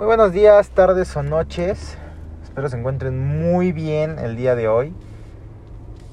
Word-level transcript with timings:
Muy 0.00 0.06
buenos 0.06 0.32
días, 0.32 0.70
tardes 0.70 1.14
o 1.14 1.22
noches. 1.22 1.98
Espero 2.42 2.70
se 2.70 2.78
encuentren 2.78 3.18
muy 3.42 3.70
bien 3.70 4.18
el 4.18 4.34
día 4.34 4.54
de 4.54 4.66
hoy. 4.66 4.94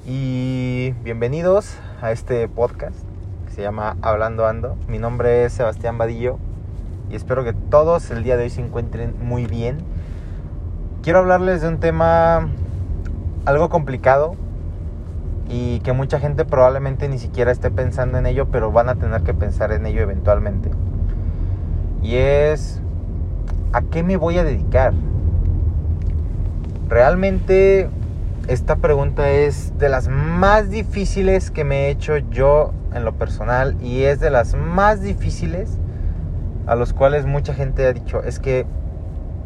Y 0.06 0.92
bienvenidos 1.02 1.74
a 2.02 2.12
este 2.12 2.46
podcast 2.48 2.98
que 3.46 3.54
se 3.54 3.62
llama 3.62 3.96
Hablando 4.02 4.46
Ando. 4.46 4.76
Mi 4.88 4.98
nombre 4.98 5.46
es 5.46 5.54
Sebastián 5.54 5.96
Vadillo 5.96 6.36
y 7.08 7.16
espero 7.16 7.44
que 7.44 7.54
todos 7.54 8.10
el 8.10 8.24
día 8.24 8.36
de 8.36 8.42
hoy 8.42 8.50
se 8.50 8.60
encuentren 8.60 9.14
muy 9.22 9.46
bien. 9.46 9.78
Quiero 11.02 11.20
hablarles 11.20 11.62
de 11.62 11.68
un 11.68 11.80
tema 11.80 12.46
algo 13.46 13.70
complicado 13.70 14.36
y 15.48 15.80
que 15.80 15.94
mucha 15.94 16.20
gente 16.20 16.44
probablemente 16.44 17.08
ni 17.08 17.18
siquiera 17.18 17.50
esté 17.50 17.70
pensando 17.70 18.18
en 18.18 18.26
ello, 18.26 18.48
pero 18.52 18.70
van 18.70 18.90
a 18.90 18.96
tener 18.96 19.22
que 19.22 19.32
pensar 19.32 19.72
en 19.72 19.86
ello 19.86 20.02
eventualmente. 20.02 20.70
Y 22.02 22.16
es 22.16 22.82
¿a 23.72 23.82
qué 23.82 24.02
me 24.02 24.16
voy 24.16 24.38
a 24.38 24.44
dedicar? 24.44 24.92
Realmente 26.88 27.88
esta 28.48 28.76
pregunta 28.76 29.30
es 29.30 29.76
de 29.78 29.88
las 29.88 30.08
más 30.08 30.70
difíciles 30.70 31.50
que 31.50 31.64
me 31.64 31.86
he 31.86 31.90
hecho 31.90 32.16
yo 32.16 32.72
en 32.94 33.04
lo 33.04 33.14
personal 33.14 33.76
y 33.82 34.04
es 34.04 34.20
de 34.20 34.30
las 34.30 34.54
más 34.54 35.02
difíciles 35.02 35.78
a 36.66 36.74
los 36.74 36.92
cuales 36.92 37.26
mucha 37.26 37.54
gente 37.54 37.86
ha 37.86 37.92
dicho, 37.92 38.22
es 38.22 38.40
que 38.40 38.66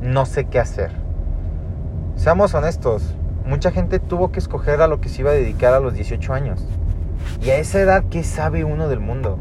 no 0.00 0.26
sé 0.26 0.44
qué 0.44 0.58
hacer. 0.58 0.90
Seamos 2.16 2.54
honestos, 2.54 3.14
mucha 3.46 3.70
gente 3.70 3.98
tuvo 3.98 4.32
que 4.32 4.38
escoger 4.38 4.80
a 4.80 4.86
lo 4.86 5.00
que 5.00 5.08
se 5.08 5.22
iba 5.22 5.30
a 5.30 5.34
dedicar 5.34 5.74
a 5.74 5.80
los 5.80 5.94
18 5.94 6.34
años. 6.34 6.66
Y 7.40 7.50
a 7.50 7.58
esa 7.58 7.80
edad, 7.80 8.04
¿qué 8.10 8.24
sabe 8.24 8.64
uno 8.64 8.88
del 8.88 9.00
mundo? 9.00 9.38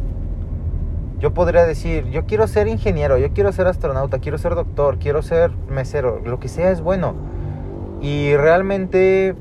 Yo 1.22 1.36
podría 1.36 1.68
decir, 1.68 2.10
yo 2.10 2.26
quiero 2.26 2.48
ser 2.48 2.68
ingeniero, 2.68 3.20
yo 3.20 3.32
quiero 3.32 3.52
ser 3.52 3.68
astronauta, 3.68 4.18
quiero 4.18 4.40
ser 4.40 4.56
doctor, 4.56 4.98
quiero 4.98 5.22
ser 5.22 5.52
mesero, 5.70 6.20
lo 6.26 6.40
que 6.40 6.48
sea 6.48 6.72
es 6.72 6.82
bueno. 6.82 7.14
Y 8.02 8.36
realmente, 8.36 9.36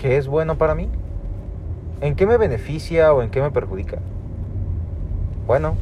¿qué 0.00 0.16
es 0.16 0.26
bueno 0.26 0.56
para 0.56 0.74
mí? 0.74 0.88
¿En 2.00 2.14
qué 2.14 2.26
me 2.26 2.38
beneficia 2.38 3.12
o 3.12 3.22
en 3.22 3.28
qué 3.28 3.42
me 3.42 3.50
perjudica? 3.50 3.98
Bueno, 5.46 5.76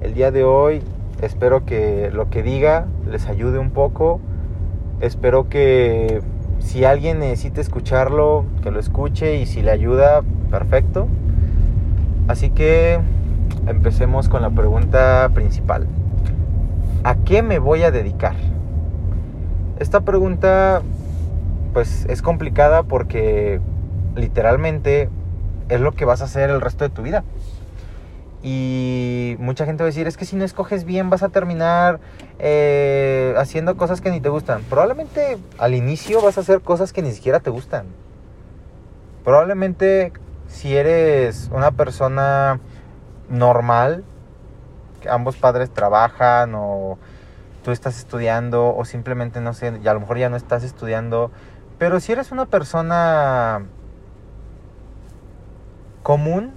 el 0.00 0.14
día 0.14 0.30
de 0.30 0.44
hoy 0.44 0.80
espero 1.20 1.64
que 1.64 2.10
lo 2.12 2.30
que 2.30 2.44
diga 2.44 2.86
les 3.10 3.26
ayude 3.26 3.58
un 3.58 3.70
poco. 3.70 4.20
Espero 5.00 5.48
que 5.48 6.20
si 6.60 6.84
alguien 6.84 7.18
necesita 7.18 7.60
escucharlo, 7.60 8.44
que 8.62 8.70
lo 8.70 8.78
escuche 8.78 9.40
y 9.40 9.46
si 9.46 9.60
le 9.60 9.72
ayuda, 9.72 10.22
perfecto. 10.52 11.08
Así 12.28 12.50
que 12.50 13.00
empecemos 13.70 14.28
con 14.28 14.42
la 14.42 14.50
pregunta 14.50 15.30
principal. 15.32 15.86
¿A 17.04 17.14
qué 17.16 17.42
me 17.42 17.58
voy 17.58 17.82
a 17.82 17.90
dedicar? 17.90 18.34
Esta 19.78 20.00
pregunta 20.00 20.82
pues 21.72 22.04
es 22.06 22.20
complicada 22.20 22.82
porque 22.82 23.60
literalmente 24.16 25.08
es 25.68 25.80
lo 25.80 25.92
que 25.92 26.04
vas 26.04 26.20
a 26.20 26.24
hacer 26.24 26.50
el 26.50 26.60
resto 26.60 26.84
de 26.84 26.90
tu 26.90 27.02
vida. 27.02 27.24
Y 28.42 29.36
mucha 29.38 29.66
gente 29.66 29.82
va 29.82 29.86
a 29.86 29.92
decir, 29.92 30.06
es 30.06 30.16
que 30.16 30.24
si 30.24 30.34
no 30.34 30.44
escoges 30.44 30.84
bien 30.84 31.10
vas 31.10 31.22
a 31.22 31.28
terminar 31.28 32.00
eh, 32.38 33.34
haciendo 33.36 33.76
cosas 33.76 34.00
que 34.00 34.10
ni 34.10 34.20
te 34.20 34.30
gustan. 34.30 34.62
Probablemente 34.68 35.38
al 35.58 35.74
inicio 35.74 36.20
vas 36.22 36.38
a 36.38 36.40
hacer 36.40 36.60
cosas 36.60 36.92
que 36.92 37.02
ni 37.02 37.12
siquiera 37.12 37.40
te 37.40 37.50
gustan. 37.50 37.86
Probablemente 39.24 40.12
si 40.48 40.76
eres 40.76 41.50
una 41.54 41.70
persona 41.70 42.58
normal, 43.30 44.04
que 45.00 45.08
ambos 45.08 45.36
padres 45.36 45.70
trabajan 45.70 46.54
o 46.54 46.98
tú 47.64 47.70
estás 47.70 47.98
estudiando 47.98 48.74
o 48.74 48.84
simplemente 48.84 49.40
no 49.40 49.54
sé, 49.54 49.78
y 49.82 49.88
a 49.88 49.94
lo 49.94 50.00
mejor 50.00 50.18
ya 50.18 50.28
no 50.28 50.36
estás 50.36 50.64
estudiando, 50.64 51.30
pero 51.78 52.00
si 52.00 52.12
eres 52.12 52.32
una 52.32 52.46
persona 52.46 53.62
común 56.02 56.52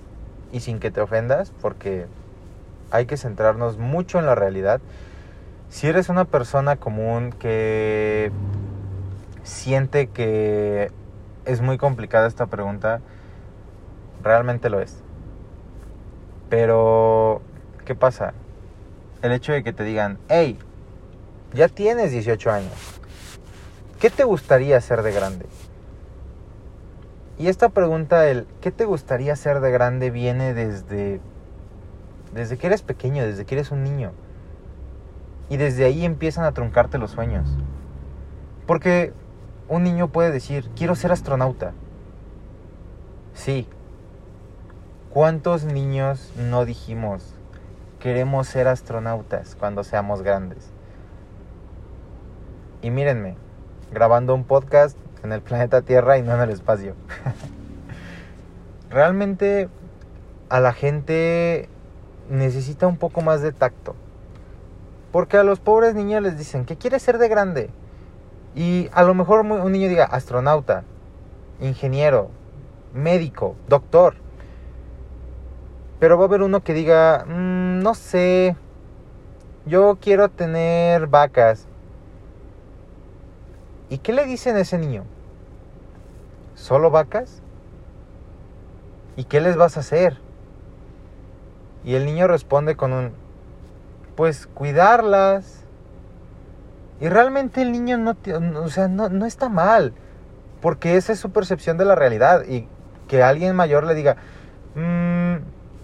y 0.51 0.59
sin 0.59 0.79
que 0.79 0.91
te 0.91 1.01
ofendas, 1.01 1.51
porque 1.61 2.07
hay 2.91 3.05
que 3.05 3.17
centrarnos 3.17 3.78
mucho 3.78 4.19
en 4.19 4.25
la 4.25 4.35
realidad, 4.35 4.81
si 5.69 5.88
eres 5.88 6.09
una 6.09 6.25
persona 6.25 6.75
común 6.75 7.31
que 7.31 8.31
siente 9.44 10.07
que 10.07 10.91
es 11.45 11.61
muy 11.61 11.78
complicada 11.78 12.28
esta 12.28 12.45
pregunta, 12.45 13.01
realmente 14.23 14.69
lo 14.69 14.79
es. 14.79 15.03
Pero, 16.49 17.41
¿qué 17.85 17.95
pasa? 17.95 18.33
El 19.21 19.31
hecho 19.31 19.53
de 19.53 19.63
que 19.63 19.73
te 19.73 19.83
digan, 19.83 20.19
hey, 20.29 20.59
ya 21.53 21.67
tienes 21.67 22.11
18 22.11 22.51
años. 22.51 22.73
¿Qué 23.99 24.09
te 24.09 24.23
gustaría 24.23 24.79
ser 24.81 25.01
de 25.01 25.13
grande? 25.13 25.45
Y 27.39 27.47
esta 27.47 27.69
pregunta, 27.69 28.27
el 28.27 28.47
¿qué 28.61 28.71
te 28.71 28.85
gustaría 28.85 29.35
ser 29.35 29.59
de 29.59 29.71
grande? 29.71 30.11
viene 30.11 30.53
desde, 30.53 31.19
desde 32.33 32.57
que 32.57 32.67
eres 32.67 32.81
pequeño, 32.81 33.25
desde 33.25 33.45
que 33.45 33.55
eres 33.55 33.71
un 33.71 33.83
niño. 33.83 34.11
Y 35.49 35.57
desde 35.57 35.85
ahí 35.85 36.05
empiezan 36.05 36.45
a 36.45 36.51
truncarte 36.51 36.97
los 36.97 37.11
sueños. 37.11 37.49
Porque 38.65 39.13
un 39.67 39.83
niño 39.83 40.09
puede 40.09 40.31
decir, 40.31 40.69
quiero 40.75 40.95
ser 40.95 41.11
astronauta. 41.11 41.73
Sí, 43.33 43.67
¿Cuántos 45.13 45.63
niños 45.63 46.34
no 46.35 46.66
dijimos, 46.66 47.35
queremos 48.00 48.47
ser 48.47 48.68
astronautas 48.68 49.56
cuando 49.56 49.84
seamos 49.84 50.24
grandes? 50.24 50.72
Y 52.81 52.90
mírenme, 52.90 53.35
grabando 53.91 54.34
un 54.34 54.44
podcast 54.44 54.97
en 55.23 55.31
el 55.31 55.41
planeta 55.44 55.84
Tierra 55.84 56.18
y 56.18 56.23
no 56.23 56.34
en 56.34 56.41
el 56.41 56.50
espacio. 56.50 56.96
Realmente 58.90 59.69
a 60.50 60.59
la 60.59 60.73
gente 60.73 61.69
necesita 62.28 62.88
un 62.88 62.97
poco 62.97 63.22
más 63.22 63.44
de 63.44 63.52
tacto. 63.52 63.96
Porque 65.12 65.38
a 65.38 65.44
los 65.44 65.59
pobres 65.59 65.94
niños 65.94 66.23
les 66.23 66.40
dicen, 66.40 66.66
¿qué 66.66 66.75
quieres 66.75 67.03
ser 67.03 67.19
de 67.19 67.29
grande? 67.29 67.69
Y 68.56 68.90
a 68.94 69.03
lo 69.03 69.13
mejor 69.13 69.41
un 69.41 69.72
niño 69.72 69.90
diga, 69.90 70.06
astronauta, 70.06 70.85
ingeniero, 71.62 72.31
médico, 72.96 73.56
doctor. 73.69 74.22
Pero 76.03 76.18
va 76.18 76.25
a 76.25 76.28
haber 76.28 76.41
uno 76.41 76.62
que 76.66 76.74
diga, 76.74 77.24
mm, 77.25 77.80
no 77.80 77.94
sé, 77.94 78.58
yo 79.66 80.00
quiero 80.02 80.28
tener 80.28 81.08
vacas. 81.08 81.66
¿Y 83.88 84.00
qué 84.00 84.12
le 84.12 84.25
dicen 84.25 84.58
a 84.58 84.59
ese 84.59 84.78
niño? 84.78 85.06
¿Solo 86.56 86.91
vacas? 86.91 87.41
¿Y 89.16 89.24
qué 89.24 89.40
les 89.40 89.56
vas 89.56 89.78
a 89.78 89.80
hacer? 89.80 90.18
Y 91.86 91.96
el 91.96 92.06
niño 92.06 92.28
responde 92.28 92.75
con 92.75 92.91
un, 92.91 93.14
pues 94.18 94.46
cuidarlas. 94.46 95.64
Y 97.00 97.08
realmente 97.08 97.62
el 97.62 97.72
niño 97.72 97.97
no, 97.97 98.18
o 98.62 98.68
sea, 98.68 98.90
no, 98.90 99.08
no 99.08 99.25
está 99.25 99.47
mal, 99.47 99.94
porque 100.59 100.97
esa 100.97 101.14
es 101.14 101.20
su 101.22 101.31
percepción 101.31 101.78
de 101.78 101.85
la 101.85 101.96
realidad. 101.96 102.44
Y 102.46 102.68
que 103.08 103.24
alguien 103.24 103.56
mayor 103.56 103.85
le 103.85 103.96
diga, 103.96 104.18
mmm, 104.75 105.12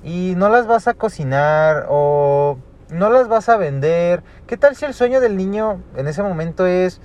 y 0.03 0.33
no 0.37 0.49
las 0.49 0.67
vas 0.67 0.87
a 0.87 0.93
cocinar 0.93 1.87
o 1.89 2.57
no 2.89 3.09
las 3.09 3.27
vas 3.27 3.49
a 3.49 3.57
vender. 3.57 4.23
¿Qué 4.47 4.57
tal 4.57 4.75
si 4.75 4.85
el 4.85 4.93
sueño 4.93 5.19
del 5.19 5.37
niño 5.37 5.81
en 5.95 6.07
ese 6.07 6.23
momento 6.23 6.65
es, 6.65 7.01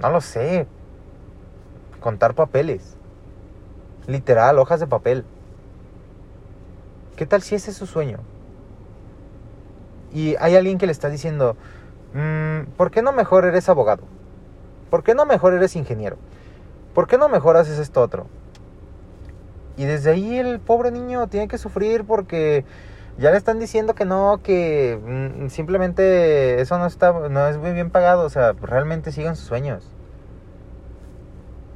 no 0.00 0.10
lo 0.10 0.20
sé, 0.20 0.66
contar 2.00 2.34
papeles? 2.34 2.96
Literal, 4.06 4.58
hojas 4.58 4.80
de 4.80 4.86
papel. 4.86 5.24
¿Qué 7.16 7.26
tal 7.26 7.42
si 7.42 7.54
ese 7.54 7.70
es 7.70 7.76
su 7.76 7.86
sueño? 7.86 8.18
Y 10.12 10.36
hay 10.38 10.54
alguien 10.54 10.78
que 10.78 10.86
le 10.86 10.92
está 10.92 11.08
diciendo, 11.08 11.56
mm, 12.14 12.72
¿por 12.76 12.90
qué 12.90 13.02
no 13.02 13.12
mejor 13.12 13.44
eres 13.44 13.68
abogado? 13.68 14.04
¿Por 14.90 15.02
qué 15.02 15.14
no 15.14 15.26
mejor 15.26 15.54
eres 15.54 15.76
ingeniero? 15.76 16.16
¿Por 16.94 17.06
qué 17.08 17.18
no 17.18 17.28
mejor 17.28 17.56
haces 17.56 17.78
esto 17.78 18.00
otro? 18.00 18.26
Y 19.76 19.84
desde 19.84 20.10
ahí 20.10 20.38
el 20.38 20.60
pobre 20.60 20.90
niño 20.90 21.26
tiene 21.28 21.48
que 21.48 21.58
sufrir 21.58 22.04
porque 22.04 22.64
ya 23.18 23.30
le 23.30 23.36
están 23.36 23.58
diciendo 23.58 23.94
que 23.94 24.04
no, 24.04 24.40
que 24.42 24.98
mm, 25.02 25.48
simplemente 25.48 26.60
eso 26.60 26.78
no 26.78 26.86
está, 26.86 27.12
no 27.12 27.46
es 27.48 27.58
muy 27.58 27.72
bien 27.72 27.90
pagado, 27.90 28.24
o 28.24 28.30
sea, 28.30 28.52
realmente 28.52 29.12
sigan 29.12 29.36
sus 29.36 29.46
sueños. 29.46 29.90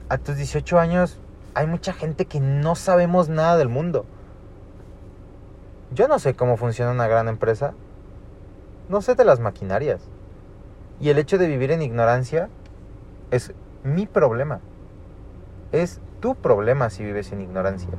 A 0.08 0.18
tus 0.18 0.36
18 0.36 0.78
años 0.78 1.18
hay 1.54 1.66
mucha 1.66 1.92
gente 1.92 2.26
que 2.26 2.40
no 2.40 2.74
sabemos 2.74 3.28
nada 3.28 3.56
del 3.56 3.68
mundo. 3.68 4.06
Yo 5.92 6.08
no 6.08 6.18
sé 6.18 6.34
cómo 6.34 6.56
funciona 6.56 6.92
una 6.92 7.08
gran 7.08 7.28
empresa. 7.28 7.74
No 8.88 9.02
sé 9.02 9.14
de 9.14 9.24
las 9.24 9.40
maquinarias. 9.40 10.00
Y 11.00 11.10
el 11.10 11.18
hecho 11.18 11.38
de 11.38 11.48
vivir 11.48 11.70
en 11.70 11.82
ignorancia 11.82 12.48
es 13.30 13.52
mi 13.82 14.06
problema. 14.06 14.60
Es 15.72 16.00
tu 16.20 16.34
problema 16.34 16.90
si 16.90 17.04
vives 17.04 17.32
en 17.32 17.40
ignorancia. 17.40 17.90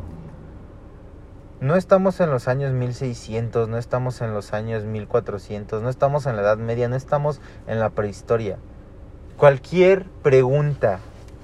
No 1.59 1.75
estamos 1.75 2.19
en 2.19 2.31
los 2.31 2.47
años 2.47 2.71
1600, 2.73 3.69
no 3.69 3.77
estamos 3.77 4.21
en 4.21 4.33
los 4.33 4.53
años 4.53 4.83
1400, 4.83 5.83
no 5.83 5.89
estamos 5.89 6.25
en 6.25 6.35
la 6.35 6.41
Edad 6.41 6.57
Media, 6.57 6.87
no 6.87 6.95
estamos 6.95 7.39
en 7.67 7.79
la 7.79 7.91
prehistoria. 7.91 8.57
Cualquier 9.37 10.05
pregunta 10.23 10.99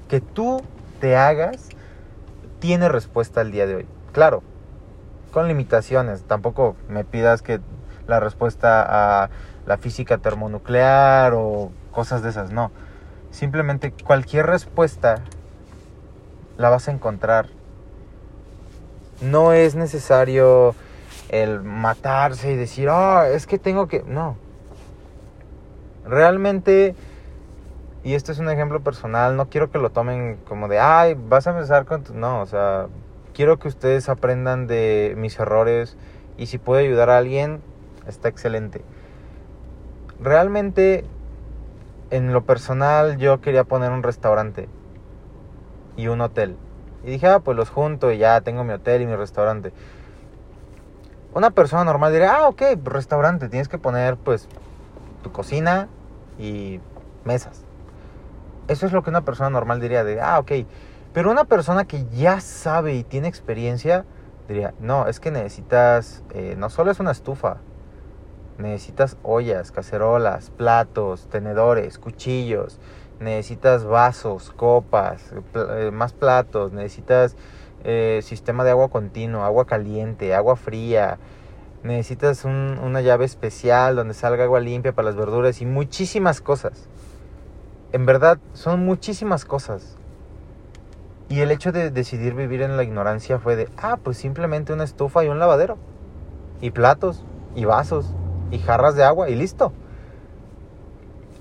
que 0.07 0.21
tú 0.21 0.63
te 0.99 1.15
hagas 1.15 1.69
tiene 2.59 2.89
respuesta 2.89 3.41
al 3.41 3.51
día 3.51 3.67
de 3.67 3.75
hoy. 3.75 3.87
Claro, 4.11 4.41
con 5.31 5.47
limitaciones. 5.47 6.23
Tampoco 6.23 6.75
me 6.89 7.03
pidas 7.03 7.43
que 7.43 7.59
la 8.07 8.19
respuesta 8.19 9.23
a 9.23 9.29
la 9.67 9.77
física 9.77 10.17
termonuclear 10.17 11.33
o 11.35 11.71
cosas 11.91 12.23
de 12.23 12.29
esas, 12.29 12.51
no. 12.51 12.71
Simplemente 13.29 13.93
cualquier 14.03 14.47
respuesta 14.47 15.21
la 16.57 16.69
vas 16.69 16.87
a 16.87 16.91
encontrar 16.91 17.47
no 19.21 19.53
es 19.53 19.75
necesario 19.75 20.75
el 21.29 21.61
matarse 21.61 22.51
y 22.51 22.55
decir, 22.55 22.89
oh, 22.89 23.23
es 23.23 23.47
que 23.47 23.57
tengo 23.57 23.87
que... 23.87 24.03
No. 24.03 24.37
Realmente, 26.05 26.95
y 28.03 28.13
esto 28.13 28.31
es 28.31 28.39
un 28.39 28.49
ejemplo 28.49 28.79
personal, 28.81 29.35
no 29.35 29.49
quiero 29.49 29.71
que 29.71 29.79
lo 29.79 29.89
tomen 29.89 30.37
como 30.47 30.67
de, 30.67 30.79
ay, 30.79 31.17
vas 31.27 31.47
a 31.47 31.51
empezar 31.51 31.85
con... 31.85 32.03
Tu... 32.03 32.13
No, 32.13 32.41
o 32.41 32.45
sea, 32.45 32.87
quiero 33.33 33.59
que 33.59 33.67
ustedes 33.67 34.07
aprendan 34.07 34.67
de 34.67 35.15
mis 35.17 35.37
errores 35.39 35.97
y 36.37 36.45
si 36.45 36.57
puede 36.57 36.85
ayudar 36.85 37.09
a 37.09 37.17
alguien, 37.17 37.61
está 38.07 38.29
excelente. 38.29 38.81
Realmente, 40.19 41.03
en 42.09 42.31
lo 42.31 42.43
personal, 42.43 43.17
yo 43.17 43.41
quería 43.41 43.65
poner 43.65 43.91
un 43.91 44.03
restaurante 44.03 44.69
y 45.97 46.07
un 46.07 46.21
hotel. 46.21 46.55
Y 47.03 47.11
dije, 47.11 47.27
ah, 47.27 47.39
pues 47.39 47.57
los 47.57 47.69
junto 47.69 48.11
y 48.11 48.19
ya 48.19 48.39
tengo 48.41 48.63
mi 48.63 48.71
hotel 48.71 49.01
y 49.01 49.05
mi 49.05 49.15
restaurante. 49.15 49.73
Una 51.33 51.49
persona 51.49 51.83
normal 51.83 52.13
diría, 52.13 52.35
ah, 52.37 52.47
ok, 52.47 52.61
restaurante, 52.83 53.49
tienes 53.49 53.67
que 53.67 53.77
poner 53.77 54.15
pues 54.15 54.47
tu 55.23 55.31
cocina 55.31 55.89
y 56.39 56.79
mesas. 57.25 57.63
Eso 58.67 58.85
es 58.85 58.91
lo 58.91 59.03
que 59.03 59.09
una 59.09 59.21
persona 59.21 59.49
normal 59.49 59.79
diría, 59.79 60.03
de, 60.03 60.21
ah, 60.21 60.39
ok. 60.39 60.51
Pero 61.13 61.31
una 61.31 61.45
persona 61.45 61.85
que 61.85 62.05
ya 62.09 62.39
sabe 62.39 62.93
y 62.93 63.03
tiene 63.03 63.27
experiencia, 63.27 64.05
diría, 64.47 64.73
no, 64.79 65.07
es 65.07 65.19
que 65.19 65.31
necesitas, 65.31 66.23
eh, 66.33 66.55
no 66.57 66.69
solo 66.69 66.91
es 66.91 66.99
una 66.99 67.11
estufa, 67.11 67.57
necesitas 68.57 69.17
ollas, 69.23 69.71
cacerolas, 69.71 70.49
platos, 70.51 71.27
tenedores, 71.29 71.97
cuchillos, 71.97 72.79
necesitas 73.19 73.83
vasos, 73.85 74.51
copas, 74.51 75.31
eh, 75.53 75.91
más 75.91 76.13
platos, 76.13 76.71
necesitas 76.71 77.35
eh, 77.83 78.21
sistema 78.23 78.63
de 78.63 78.71
agua 78.71 78.89
continuo, 78.89 79.43
agua 79.43 79.65
caliente, 79.65 80.33
agua 80.33 80.55
fría, 80.55 81.17
necesitas 81.83 82.45
una 82.45 83.01
llave 83.01 83.25
especial 83.25 83.95
donde 83.95 84.13
salga 84.13 84.43
agua 84.43 84.59
limpia 84.59 84.93
para 84.93 85.07
las 85.07 85.15
verduras 85.15 85.61
y 85.61 85.65
muchísimas 85.65 86.41
cosas. 86.41 86.87
En 87.93 88.05
verdad, 88.05 88.39
son 88.53 88.85
muchísimas 88.85 89.45
cosas. 89.45 89.95
Y 91.29 91.41
el 91.41 91.51
hecho 91.51 91.71
de 91.71 91.91
decidir 91.91 92.33
vivir 92.35 92.61
en 92.61 92.77
la 92.77 92.83
ignorancia 92.83 93.39
fue 93.39 93.55
de, 93.55 93.69
ah, 93.77 93.97
pues 94.01 94.17
simplemente 94.17 94.73
una 94.73 94.83
estufa 94.83 95.23
y 95.23 95.27
un 95.27 95.39
lavadero. 95.39 95.77
Y 96.61 96.71
platos, 96.71 97.23
y 97.55 97.65
vasos, 97.65 98.13
y 98.51 98.59
jarras 98.59 98.95
de 98.95 99.03
agua, 99.03 99.29
y 99.29 99.35
listo. 99.35 99.71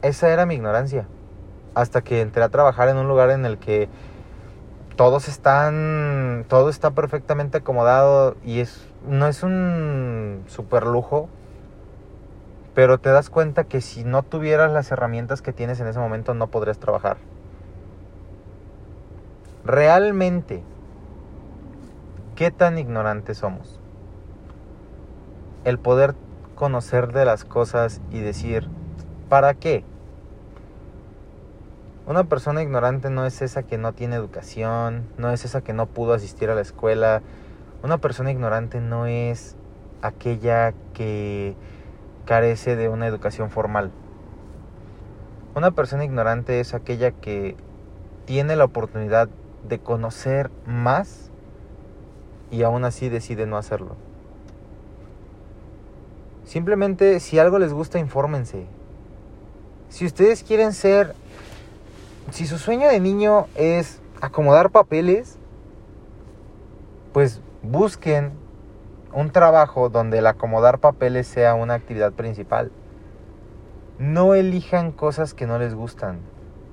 Esa 0.03 0.29
era 0.29 0.47
mi 0.47 0.55
ignorancia 0.55 1.07
hasta 1.77 2.01
que 2.01 2.23
entré 2.23 2.43
a 2.43 2.49
trabajar 2.49 2.89
en 2.89 2.97
un 2.97 3.07
lugar 3.07 3.29
en 3.29 3.45
el 3.45 3.59
que 3.59 3.91
todos 4.97 5.29
están, 5.29 6.47
todo 6.49 6.71
está 6.71 6.93
perfectamente 6.93 7.59
acomodado 7.59 8.35
y 8.43 8.61
es, 8.61 8.89
no 9.07 9.27
es 9.27 9.43
un 9.43 10.43
super 10.47 10.87
lujo, 10.87 11.29
pero 12.75 12.97
te 12.97 13.11
das 13.11 13.29
cuenta 13.29 13.65
que 13.65 13.83
si 13.83 14.05
no 14.05 14.23
tuvieras 14.23 14.73
las 14.73 14.91
herramientas 14.91 15.43
que 15.43 15.53
tienes 15.53 15.79
en 15.79 15.87
ese 15.87 15.99
momento 15.99 16.33
no 16.33 16.47
podrías 16.47 16.79
trabajar. 16.79 17.19
Realmente, 19.67 20.63
¿qué 22.37 22.51
tan 22.51 22.79
ignorantes 22.79 23.37
somos? 23.37 23.81
El 25.65 25.79
poder 25.79 26.15
conocer 26.55 27.13
de 27.13 27.27
las 27.27 27.45
cosas 27.45 28.01
y 28.11 28.21
decir, 28.21 28.67
¿para 29.29 29.53
qué? 29.53 29.85
Una 32.07 32.23
persona 32.23 32.63
ignorante 32.63 33.11
no 33.11 33.27
es 33.27 33.43
esa 33.43 33.65
que 33.65 33.79
no 33.79 33.93
tiene 33.93 34.15
educación, 34.15 35.09
no 35.19 35.33
es 35.33 35.45
esa 35.45 35.63
que 35.63 35.73
no 35.73 35.87
pudo 35.87 36.13
asistir 36.13 36.51
a 36.51 36.55
la 36.55 36.61
escuela. 36.61 37.21
Una 37.83 37.99
persona 37.99 38.31
ignorante 38.31 38.81
no 38.81 39.07
es 39.07 39.57
aquella 40.03 40.73
que 40.95 41.57
carece 42.25 42.77
de 42.77 42.89
una 42.89 43.09
educación 43.09 43.51
formal. 43.51 43.91
Una 45.57 45.73
persona 45.73 46.05
ignorante 46.05 46.61
es 46.61 46.75
aquella 46.75 47.11
que 47.11 47.57
tiene 48.25 48.55
la 48.55 48.67
oportunidad 48.67 49.29
de 49.69 49.81
conocer 49.81 50.53
más 50.65 51.33
y 52.53 52.63
aún 52.63 52.85
así 52.85 53.09
decide 53.09 53.47
no 53.47 53.57
hacerlo. 53.57 53.97
Simplemente 56.45 57.19
si 57.19 57.41
algo 57.41 57.59
les 57.59 57.73
gusta, 57.73 57.99
infórmense. 57.99 58.67
Si 59.89 60.07
ustedes 60.07 60.45
quieren 60.45 60.73
ser 60.73 61.15
si 62.31 62.47
su 62.47 62.59
sueño 62.59 62.89
de 62.89 63.01
niño 63.01 63.47
es 63.55 64.01
acomodar 64.21 64.71
papeles, 64.71 65.39
pues 67.13 67.41
busquen 67.63 68.33
un 69.13 69.31
trabajo 69.31 69.89
donde 69.89 70.19
el 70.19 70.27
acomodar 70.27 70.79
papeles 70.79 71.27
sea 71.27 71.55
una 71.55 71.75
actividad 71.75 72.13
principal. 72.13 72.71
No 73.99 74.35
elijan 74.35 74.93
cosas 74.93 75.33
que 75.33 75.47
no 75.47 75.59
les 75.59 75.75
gustan. 75.75 76.19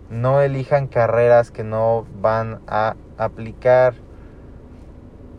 No 0.10 0.42
elijan 0.42 0.88
carreras 0.88 1.52
que 1.52 1.64
no 1.64 2.06
van 2.20 2.60
a 2.68 2.96
aplicar. 3.18 3.94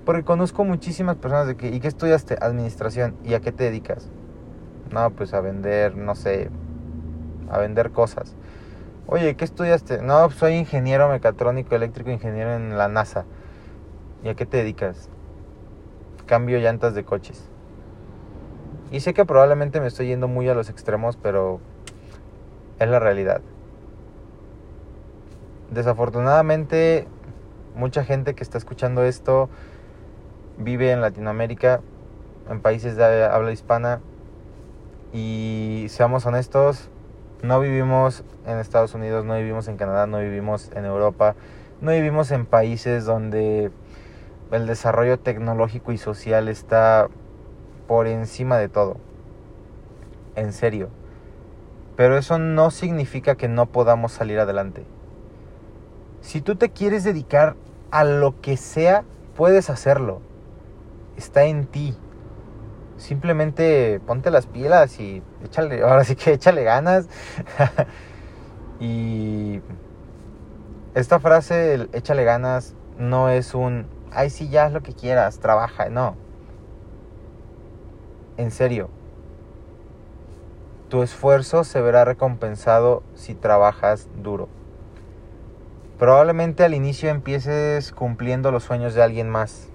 Porque 0.06 0.24
conozco 0.24 0.64
muchísimas 0.64 1.16
personas 1.16 1.46
de 1.46 1.56
que, 1.56 1.68
¿y 1.68 1.80
qué 1.80 1.88
estudiaste? 1.88 2.38
Administración. 2.40 3.16
¿Y 3.24 3.34
a 3.34 3.40
qué 3.40 3.52
te 3.52 3.64
dedicas? 3.64 4.08
No, 4.90 5.10
pues 5.10 5.34
a 5.34 5.40
vender, 5.40 5.96
no 5.96 6.14
sé, 6.14 6.50
a 7.50 7.58
vender 7.58 7.90
cosas. 7.90 8.34
Oye, 9.06 9.36
¿qué 9.36 9.44
estudiaste? 9.44 10.00
No, 10.00 10.30
soy 10.30 10.54
ingeniero 10.54 11.10
mecatrónico, 11.10 11.74
eléctrico, 11.74 12.10
ingeniero 12.10 12.54
en 12.54 12.78
la 12.78 12.88
NASA. 12.88 13.26
¿Y 14.22 14.28
a 14.30 14.34
qué 14.34 14.46
te 14.46 14.56
dedicas? 14.56 15.10
Cambio 16.24 16.58
llantas 16.58 16.94
de 16.94 17.04
coches. 17.04 17.50
Y 18.90 19.00
sé 19.00 19.12
que 19.12 19.26
probablemente 19.26 19.78
me 19.78 19.88
estoy 19.88 20.06
yendo 20.06 20.26
muy 20.26 20.48
a 20.48 20.54
los 20.54 20.70
extremos, 20.70 21.18
pero 21.18 21.60
es 22.78 22.88
la 22.88 22.98
realidad. 22.98 23.42
Desafortunadamente, 25.70 27.06
mucha 27.76 28.04
gente 28.04 28.34
que 28.34 28.42
está 28.42 28.56
escuchando 28.56 29.04
esto 29.04 29.50
vive 30.56 30.92
en 30.92 31.02
Latinoamérica, 31.02 31.82
en 32.48 32.62
países 32.62 32.96
de 32.96 33.24
habla 33.24 33.52
hispana, 33.52 34.00
y 35.12 35.86
seamos 35.90 36.24
honestos, 36.24 36.88
no 37.44 37.60
vivimos 37.60 38.24
en 38.46 38.58
Estados 38.58 38.94
Unidos, 38.94 39.24
no 39.24 39.36
vivimos 39.36 39.68
en 39.68 39.76
Canadá, 39.76 40.06
no 40.06 40.18
vivimos 40.18 40.70
en 40.74 40.86
Europa, 40.86 41.34
no 41.82 41.92
vivimos 41.92 42.30
en 42.30 42.46
países 42.46 43.04
donde 43.04 43.70
el 44.50 44.66
desarrollo 44.66 45.18
tecnológico 45.18 45.92
y 45.92 45.98
social 45.98 46.48
está 46.48 47.08
por 47.86 48.06
encima 48.06 48.56
de 48.56 48.70
todo. 48.70 48.96
En 50.36 50.52
serio. 50.52 50.88
Pero 51.96 52.16
eso 52.16 52.38
no 52.38 52.70
significa 52.70 53.34
que 53.36 53.48
no 53.48 53.66
podamos 53.66 54.12
salir 54.12 54.40
adelante. 54.40 54.84
Si 56.22 56.40
tú 56.40 56.56
te 56.56 56.70
quieres 56.70 57.04
dedicar 57.04 57.56
a 57.90 58.04
lo 58.04 58.40
que 58.40 58.56
sea, 58.56 59.04
puedes 59.36 59.68
hacerlo. 59.68 60.22
Está 61.16 61.44
en 61.44 61.66
ti 61.66 61.94
simplemente 62.96 64.00
ponte 64.06 64.30
las 64.30 64.46
pilas 64.46 64.98
y 65.00 65.22
échale, 65.44 65.82
ahora 65.82 66.04
sí 66.04 66.16
que 66.16 66.32
échale 66.32 66.64
ganas. 66.64 67.08
y 68.80 69.60
esta 70.94 71.20
frase, 71.20 71.88
échale 71.92 72.24
ganas, 72.24 72.74
no 72.98 73.28
es 73.28 73.54
un, 73.54 73.86
ay, 74.12 74.30
sí, 74.30 74.48
ya 74.48 74.66
es 74.66 74.72
lo 74.72 74.82
que 74.82 74.92
quieras, 74.92 75.40
trabaja, 75.40 75.88
no. 75.88 76.16
En 78.36 78.50
serio, 78.50 78.90
tu 80.88 81.02
esfuerzo 81.02 81.64
se 81.64 81.80
verá 81.80 82.04
recompensado 82.04 83.02
si 83.14 83.34
trabajas 83.34 84.08
duro. 84.22 84.48
Probablemente 85.98 86.64
al 86.64 86.74
inicio 86.74 87.08
empieces 87.10 87.92
cumpliendo 87.92 88.50
los 88.50 88.64
sueños 88.64 88.94
de 88.94 89.02
alguien 89.02 89.28
más. 89.30 89.68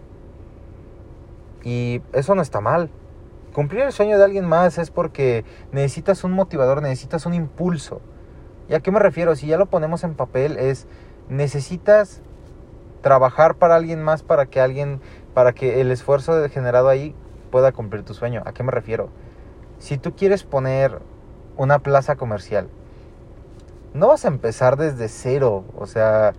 Y 1.63 2.01
eso 2.13 2.35
no 2.35 2.41
está 2.41 2.61
mal. 2.61 2.89
Cumplir 3.53 3.81
el 3.81 3.91
sueño 3.91 4.17
de 4.17 4.23
alguien 4.23 4.45
más 4.45 4.77
es 4.77 4.91
porque 4.91 5.43
necesitas 5.71 6.23
un 6.23 6.31
motivador, 6.31 6.81
necesitas 6.81 7.25
un 7.25 7.33
impulso. 7.33 8.01
¿Y 8.69 8.75
a 8.75 8.79
qué 8.79 8.91
me 8.91 8.99
refiero? 8.99 9.35
Si 9.35 9.47
ya 9.47 9.57
lo 9.57 9.65
ponemos 9.65 10.03
en 10.03 10.13
papel 10.13 10.57
es 10.57 10.87
necesitas 11.29 12.21
trabajar 13.01 13.55
para 13.55 13.75
alguien 13.75 14.03
más 14.03 14.23
para 14.23 14.47
que 14.47 14.59
alguien 14.59 14.99
para 15.33 15.53
que 15.53 15.81
el 15.81 15.91
esfuerzo 15.91 16.47
generado 16.49 16.89
ahí 16.89 17.15
pueda 17.51 17.71
cumplir 17.71 18.03
tu 18.03 18.13
sueño. 18.13 18.43
¿A 18.45 18.53
qué 18.53 18.63
me 18.63 18.71
refiero? 18.71 19.09
Si 19.79 19.97
tú 19.97 20.15
quieres 20.15 20.43
poner 20.43 20.99
una 21.57 21.79
plaza 21.79 22.15
comercial, 22.15 22.67
no 23.93 24.07
vas 24.07 24.25
a 24.25 24.27
empezar 24.27 24.77
desde 24.77 25.07
cero. 25.07 25.65
O 25.77 25.87
sea, 25.87 26.33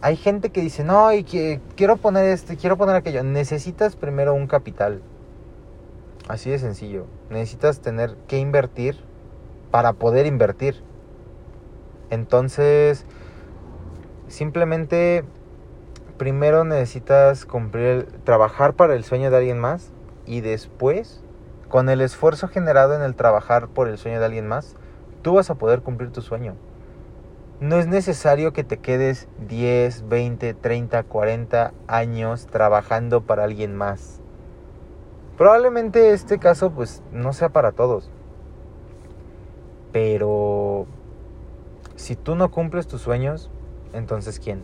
hay 0.00 0.16
gente 0.16 0.50
que 0.50 0.60
dice, 0.60 0.84
no, 0.84 1.12
y 1.12 1.24
que, 1.24 1.60
quiero 1.76 1.96
poner 1.96 2.26
este, 2.26 2.56
quiero 2.56 2.76
poner 2.76 2.96
aquello. 2.96 3.22
Necesitas 3.24 3.96
primero 3.96 4.34
un 4.34 4.46
capital. 4.46 5.02
Así 6.28 6.50
de 6.50 6.58
sencillo. 6.58 7.06
Necesitas 7.28 7.80
tener 7.80 8.16
que 8.28 8.38
invertir 8.38 8.98
para 9.70 9.92
poder 9.92 10.26
invertir. 10.26 10.82
Entonces, 12.10 13.04
simplemente 14.28 15.24
primero 16.16 16.64
necesitas 16.64 17.44
cumplir, 17.44 18.06
trabajar 18.24 18.74
para 18.74 18.94
el 18.94 19.04
sueño 19.04 19.30
de 19.30 19.36
alguien 19.36 19.58
más 19.58 19.90
y 20.26 20.40
después, 20.40 21.22
con 21.68 21.88
el 21.88 22.00
esfuerzo 22.00 22.48
generado 22.48 22.94
en 22.94 23.02
el 23.02 23.14
trabajar 23.14 23.68
por 23.68 23.88
el 23.88 23.98
sueño 23.98 24.20
de 24.20 24.26
alguien 24.26 24.46
más, 24.46 24.76
tú 25.22 25.34
vas 25.34 25.50
a 25.50 25.56
poder 25.56 25.82
cumplir 25.82 26.10
tu 26.10 26.22
sueño. 26.22 26.54
No 27.60 27.76
es 27.76 27.86
necesario 27.86 28.52
que 28.52 28.64
te 28.64 28.78
quedes 28.78 29.28
10, 29.46 30.08
20, 30.08 30.54
30, 30.54 31.02
40 31.02 31.72
años 31.86 32.46
trabajando 32.46 33.22
para 33.22 33.44
alguien 33.44 33.74
más. 33.74 34.23
Probablemente 35.36 36.12
este 36.12 36.38
caso 36.38 36.70
pues 36.70 37.02
no 37.12 37.32
sea 37.32 37.48
para 37.48 37.72
todos. 37.72 38.10
Pero 39.92 40.86
si 41.96 42.16
tú 42.16 42.34
no 42.34 42.50
cumples 42.50 42.86
tus 42.86 43.00
sueños, 43.00 43.50
entonces 43.92 44.38
¿quién? 44.38 44.62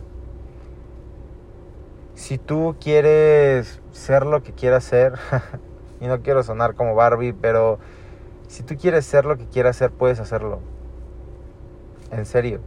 Si 2.15 2.37
tú 2.37 2.75
quieres 2.79 3.81
ser 3.91 4.25
lo 4.25 4.43
que 4.43 4.53
quieras 4.53 4.83
ser, 4.83 5.13
y 6.01 6.07
no 6.07 6.21
quiero 6.21 6.43
sonar 6.43 6.75
como 6.75 6.95
Barbie, 6.95 7.33
pero 7.33 7.79
si 8.47 8.63
tú 8.63 8.75
quieres 8.75 9.05
ser 9.05 9.25
lo 9.25 9.37
que 9.37 9.45
quieras 9.45 9.77
ser, 9.77 9.91
puedes 9.91 10.19
hacerlo. 10.19 10.59
En 12.11 12.25
serio. 12.25 12.59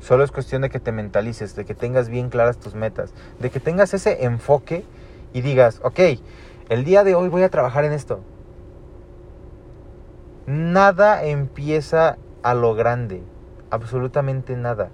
Solo 0.00 0.24
es 0.24 0.32
cuestión 0.32 0.62
de 0.62 0.70
que 0.70 0.80
te 0.80 0.90
mentalices, 0.90 1.54
de 1.54 1.64
que 1.64 1.74
tengas 1.74 2.08
bien 2.08 2.28
claras 2.28 2.58
tus 2.58 2.74
metas, 2.74 3.14
de 3.38 3.50
que 3.50 3.60
tengas 3.60 3.94
ese 3.94 4.24
enfoque 4.24 4.84
y 5.32 5.42
digas, 5.42 5.80
ok, 5.84 6.00
el 6.68 6.84
día 6.84 7.04
de 7.04 7.14
hoy 7.14 7.28
voy 7.28 7.42
a 7.42 7.50
trabajar 7.50 7.84
en 7.84 7.92
esto. 7.92 8.20
Nada 10.46 11.24
empieza 11.24 12.18
a 12.42 12.54
lo 12.54 12.74
grande, 12.74 13.22
absolutamente 13.70 14.56
nada. 14.56 14.90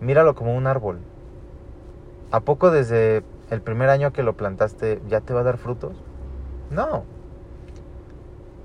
Míralo 0.00 0.34
como 0.34 0.54
un 0.54 0.66
árbol. 0.66 1.00
¿A 2.30 2.40
poco 2.40 2.70
desde 2.70 3.24
el 3.50 3.60
primer 3.60 3.90
año 3.90 4.12
que 4.12 4.22
lo 4.22 4.36
plantaste 4.36 5.00
ya 5.08 5.20
te 5.20 5.34
va 5.34 5.40
a 5.40 5.44
dar 5.44 5.56
frutos? 5.56 5.96
No. 6.70 7.04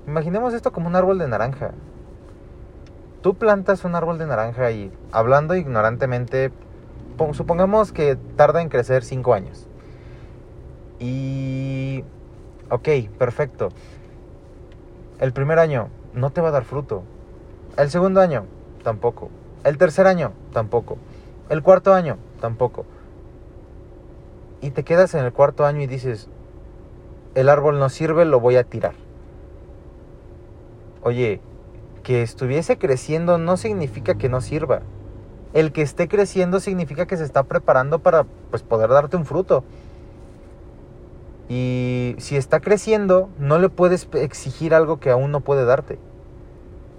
Imaginemos 0.06 0.54
esto 0.54 0.72
como 0.72 0.88
un 0.88 0.96
árbol 0.96 1.18
de 1.18 1.28
naranja. 1.28 1.72
Tú 3.22 3.34
plantas 3.34 3.84
un 3.84 3.94
árbol 3.94 4.18
de 4.18 4.26
naranja 4.26 4.70
y, 4.70 4.92
hablando 5.12 5.54
ignorantemente, 5.54 6.52
supongamos 7.32 7.92
que 7.92 8.16
tarda 8.36 8.62
en 8.62 8.70
crecer 8.70 9.04
5 9.04 9.34
años. 9.34 9.68
Y... 10.98 11.59
Ok, 12.70 12.88
perfecto. 13.18 13.70
El 15.18 15.32
primer 15.32 15.58
año 15.58 15.88
no 16.14 16.30
te 16.30 16.40
va 16.40 16.48
a 16.48 16.52
dar 16.52 16.64
fruto. 16.64 17.02
El 17.76 17.90
segundo 17.90 18.20
año, 18.20 18.46
tampoco. 18.84 19.28
El 19.64 19.76
tercer 19.76 20.06
año, 20.06 20.32
tampoco. 20.52 20.96
El 21.48 21.62
cuarto 21.64 21.92
año, 21.92 22.16
tampoco. 22.40 22.86
Y 24.60 24.70
te 24.70 24.84
quedas 24.84 25.14
en 25.14 25.24
el 25.24 25.32
cuarto 25.32 25.66
año 25.66 25.80
y 25.80 25.88
dices, 25.88 26.28
el 27.34 27.48
árbol 27.48 27.80
no 27.80 27.88
sirve, 27.88 28.24
lo 28.24 28.38
voy 28.38 28.56
a 28.56 28.62
tirar. 28.62 28.94
Oye, 31.02 31.40
que 32.04 32.22
estuviese 32.22 32.78
creciendo 32.78 33.36
no 33.36 33.56
significa 33.56 34.14
que 34.14 34.28
no 34.28 34.40
sirva. 34.40 34.82
El 35.54 35.72
que 35.72 35.82
esté 35.82 36.06
creciendo 36.06 36.60
significa 36.60 37.06
que 37.06 37.16
se 37.16 37.24
está 37.24 37.42
preparando 37.42 37.98
para 37.98 38.24
pues, 38.50 38.62
poder 38.62 38.90
darte 38.90 39.16
un 39.16 39.26
fruto. 39.26 39.64
Y 41.50 42.14
si 42.18 42.36
está 42.36 42.60
creciendo, 42.60 43.28
no 43.40 43.58
le 43.58 43.68
puedes 43.68 44.06
exigir 44.14 44.72
algo 44.72 45.00
que 45.00 45.10
aún 45.10 45.32
no 45.32 45.40
puede 45.40 45.64
darte. 45.64 45.98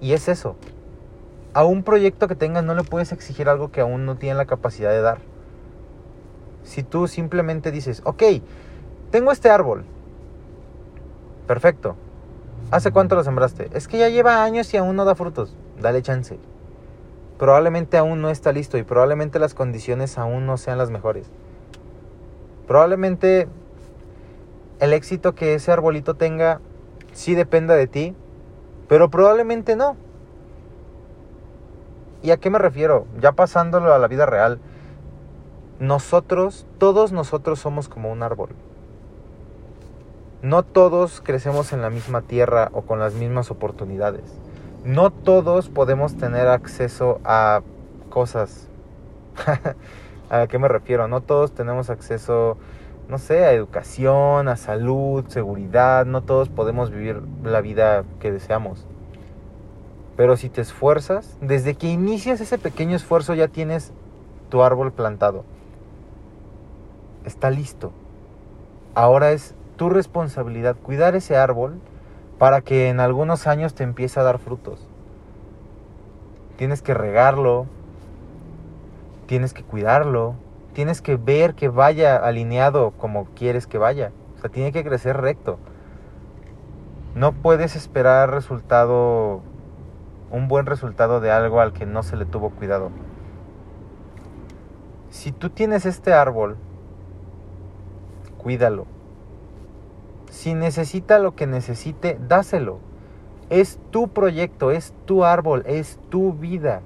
Y 0.01 0.11
es 0.11 0.27
eso. 0.27 0.57
A 1.53 1.63
un 1.63 1.83
proyecto 1.83 2.27
que 2.27 2.35
tengas 2.35 2.61
no 2.65 2.75
le 2.75 2.83
puedes 2.83 3.13
exigir 3.13 3.47
algo 3.47 3.71
que 3.71 3.79
aún 3.79 4.05
no 4.05 4.17
tiene 4.17 4.35
la 4.35 4.45
capacidad 4.45 4.89
de 4.89 4.99
dar. 4.99 5.19
Si 6.63 6.83
tú 6.83 7.07
simplemente 7.07 7.71
dices, 7.71 8.01
ok, 8.03 8.23
tengo 9.09 9.31
este 9.31 9.49
árbol. 9.49 9.85
Perfecto. 11.47 11.95
¿Hace 12.71 12.91
cuánto 12.91 13.15
lo 13.15 13.23
sembraste? 13.23 13.69
Es 13.73 13.87
que 13.87 13.99
ya 13.99 14.09
lleva 14.09 14.43
años 14.43 14.73
y 14.73 14.77
aún 14.77 14.97
no 14.97 15.05
da 15.05 15.15
frutos. 15.15 15.55
Dale 15.79 16.01
chance. 16.01 16.37
Probablemente 17.39 17.97
aún 17.97 18.21
no 18.21 18.29
está 18.29 18.51
listo 18.51 18.77
y 18.77 18.83
probablemente 18.83 19.39
las 19.39 19.53
condiciones 19.53 20.17
aún 20.17 20.45
no 20.45 20.57
sean 20.57 20.77
las 20.77 20.91
mejores. 20.91 21.27
Probablemente 22.67 23.47
el 24.81 24.93
éxito 24.93 25.35
que 25.35 25.53
ese 25.53 25.71
arbolito 25.71 26.15
tenga 26.15 26.59
sí 27.13 27.35
dependa 27.35 27.75
de 27.75 27.87
ti, 27.87 28.15
pero 28.89 29.09
probablemente 29.09 29.75
no. 29.75 29.95
¿Y 32.23 32.31
a 32.31 32.37
qué 32.37 32.49
me 32.49 32.59
refiero? 32.59 33.05
Ya 33.19 33.31
pasándolo 33.31 33.93
a 33.93 33.99
la 33.99 34.07
vida 34.07 34.25
real, 34.25 34.59
nosotros, 35.79 36.65
todos 36.79 37.11
nosotros 37.11 37.59
somos 37.59 37.89
como 37.89 38.11
un 38.11 38.23
árbol. 38.23 38.49
No 40.41 40.63
todos 40.63 41.21
crecemos 41.21 41.73
en 41.73 41.83
la 41.83 41.91
misma 41.91 42.23
tierra 42.23 42.69
o 42.73 42.81
con 42.81 42.99
las 42.99 43.13
mismas 43.13 43.51
oportunidades. 43.51 44.23
No 44.83 45.11
todos 45.11 45.69
podemos 45.69 46.17
tener 46.17 46.47
acceso 46.47 47.21
a 47.23 47.61
cosas. 48.09 48.67
¿A 50.31 50.47
qué 50.47 50.57
me 50.57 50.67
refiero? 50.67 51.07
No 51.07 51.21
todos 51.21 51.51
tenemos 51.51 51.91
acceso 51.91 52.57
no 53.11 53.17
sé, 53.17 53.43
a 53.43 53.51
educación, 53.51 54.47
a 54.47 54.55
salud, 54.55 55.25
seguridad. 55.27 56.05
No 56.05 56.21
todos 56.23 56.47
podemos 56.47 56.91
vivir 56.91 57.21
la 57.43 57.59
vida 57.59 58.05
que 58.21 58.31
deseamos. 58.31 58.87
Pero 60.15 60.37
si 60.37 60.47
te 60.47 60.61
esfuerzas, 60.61 61.37
desde 61.41 61.75
que 61.75 61.87
inicias 61.87 62.39
ese 62.39 62.57
pequeño 62.57 62.95
esfuerzo 62.95 63.33
ya 63.33 63.49
tienes 63.49 63.91
tu 64.47 64.63
árbol 64.63 64.93
plantado. 64.93 65.43
Está 67.25 67.49
listo. 67.49 67.91
Ahora 68.95 69.33
es 69.33 69.55
tu 69.75 69.89
responsabilidad 69.89 70.77
cuidar 70.81 71.13
ese 71.13 71.35
árbol 71.35 71.81
para 72.39 72.61
que 72.61 72.87
en 72.87 73.01
algunos 73.01 73.45
años 73.45 73.73
te 73.73 73.83
empiece 73.83 74.21
a 74.21 74.23
dar 74.23 74.39
frutos. 74.39 74.87
Tienes 76.55 76.81
que 76.81 76.93
regarlo, 76.93 77.65
tienes 79.25 79.53
que 79.53 79.63
cuidarlo, 79.63 80.35
tienes 80.73 81.01
que 81.01 81.15
ver 81.15 81.55
que 81.55 81.69
vaya 81.69 82.15
alineado 82.17 82.91
como 82.91 83.25
quieres 83.35 83.67
que 83.67 83.77
vaya. 83.77 84.11
O 84.37 84.41
sea, 84.41 84.49
tiene 84.49 84.71
que 84.71 84.83
crecer 84.83 85.17
recto. 85.17 85.59
No 87.15 87.33
puedes 87.33 87.75
esperar 87.75 88.31
resultado, 88.31 89.41
un 90.31 90.47
buen 90.47 90.65
resultado 90.65 91.19
de 91.19 91.31
algo 91.31 91.59
al 91.59 91.73
que 91.73 91.85
no 91.85 92.03
se 92.03 92.15
le 92.15 92.25
tuvo 92.25 92.51
cuidado. 92.51 92.89
Si 95.09 95.33
tú 95.33 95.49
tienes 95.49 95.85
este 95.85 96.13
árbol, 96.13 96.57
cuídalo. 98.37 98.85
Si 100.29 100.53
necesita 100.53 101.19
lo 101.19 101.35
que 101.35 101.47
necesite, 101.47 102.17
dáselo. 102.27 102.79
Es 103.49 103.77
tu 103.91 104.07
proyecto, 104.07 104.71
es 104.71 104.93
tu 105.05 105.25
árbol, 105.25 105.63
es 105.67 105.99
tu 106.09 106.31
vida. 106.31 106.81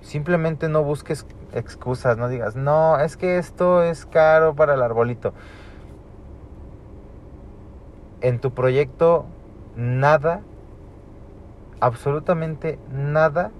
Simplemente 0.00 0.68
no 0.68 0.84
busques 0.84 1.26
excusas, 1.52 2.16
no 2.16 2.28
digas, 2.28 2.56
no, 2.56 2.98
es 2.98 3.16
que 3.16 3.38
esto 3.38 3.82
es 3.82 4.06
caro 4.06 4.54
para 4.54 4.74
el 4.74 4.82
arbolito. 4.82 5.32
En 8.20 8.38
tu 8.40 8.52
proyecto 8.52 9.26
nada, 9.76 10.42
absolutamente 11.80 12.78
nada 12.90 13.50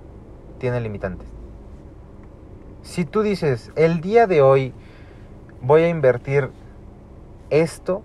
tiene 0.58 0.80
limitantes. 0.80 1.28
Si 2.82 3.04
tú 3.04 3.22
dices, 3.22 3.72
el 3.76 4.00
día 4.00 4.26
de 4.26 4.42
hoy 4.42 4.72
voy 5.60 5.82
a 5.82 5.88
invertir 5.88 6.50
esto, 7.50 8.02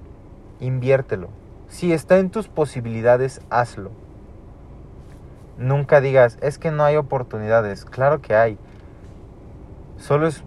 inviértelo. 0.60 1.30
Si 1.68 1.94
está 1.94 2.18
en 2.18 2.30
tus 2.30 2.48
posibilidades, 2.48 3.42
hazlo. 3.50 3.92
Nunca 5.58 6.02
digas, 6.02 6.38
es 6.42 6.60
que 6.60 6.72
no 6.72 6.84
hay 6.84 6.96
oportunidades. 6.96 7.86
Claro 7.86 8.22
que 8.22 8.36
hay. 8.36 8.58
Solo 10.08 10.26
es, 10.26 10.42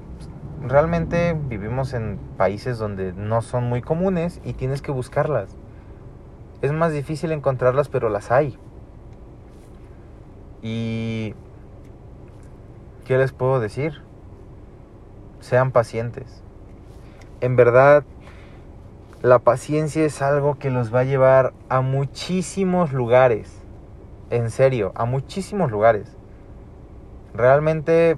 realmente 0.67 1.35
vivimos 1.39 1.93
en 1.93 2.19
países 2.39 2.79
donde 2.79 3.13
no 3.13 3.43
son 3.43 3.65
muy 3.65 3.83
comunes 3.83 4.41
y 4.43 4.55
tienes 4.55 4.81
que 4.81 4.91
buscarlas. 4.91 5.55
Es 6.63 6.73
más 6.73 6.95
difícil 6.95 7.31
encontrarlas, 7.31 7.91
pero 7.91 8.09
las 8.09 8.31
hay. 8.31 8.57
Y... 10.63 11.35
¿Qué 13.05 13.19
les 13.19 13.33
puedo 13.33 13.61
decir? 13.61 14.01
Sean 15.41 15.73
pacientes. 15.73 16.43
En 17.43 17.55
verdad, 17.55 18.05
la 19.21 19.41
paciencia 19.41 20.07
es 20.07 20.23
algo 20.23 20.59
que 20.59 20.71
los 20.71 20.95
va 20.95 21.01
a 21.01 21.05
llevar 21.05 21.53
a 21.69 21.83
muchísimos 21.83 22.95
lugares. 22.95 23.61
En 24.31 24.51
serio, 24.51 24.93
a 24.95 25.05
muchísimos 25.05 25.71
lugares. 25.71 26.17
Realmente, 27.35 28.17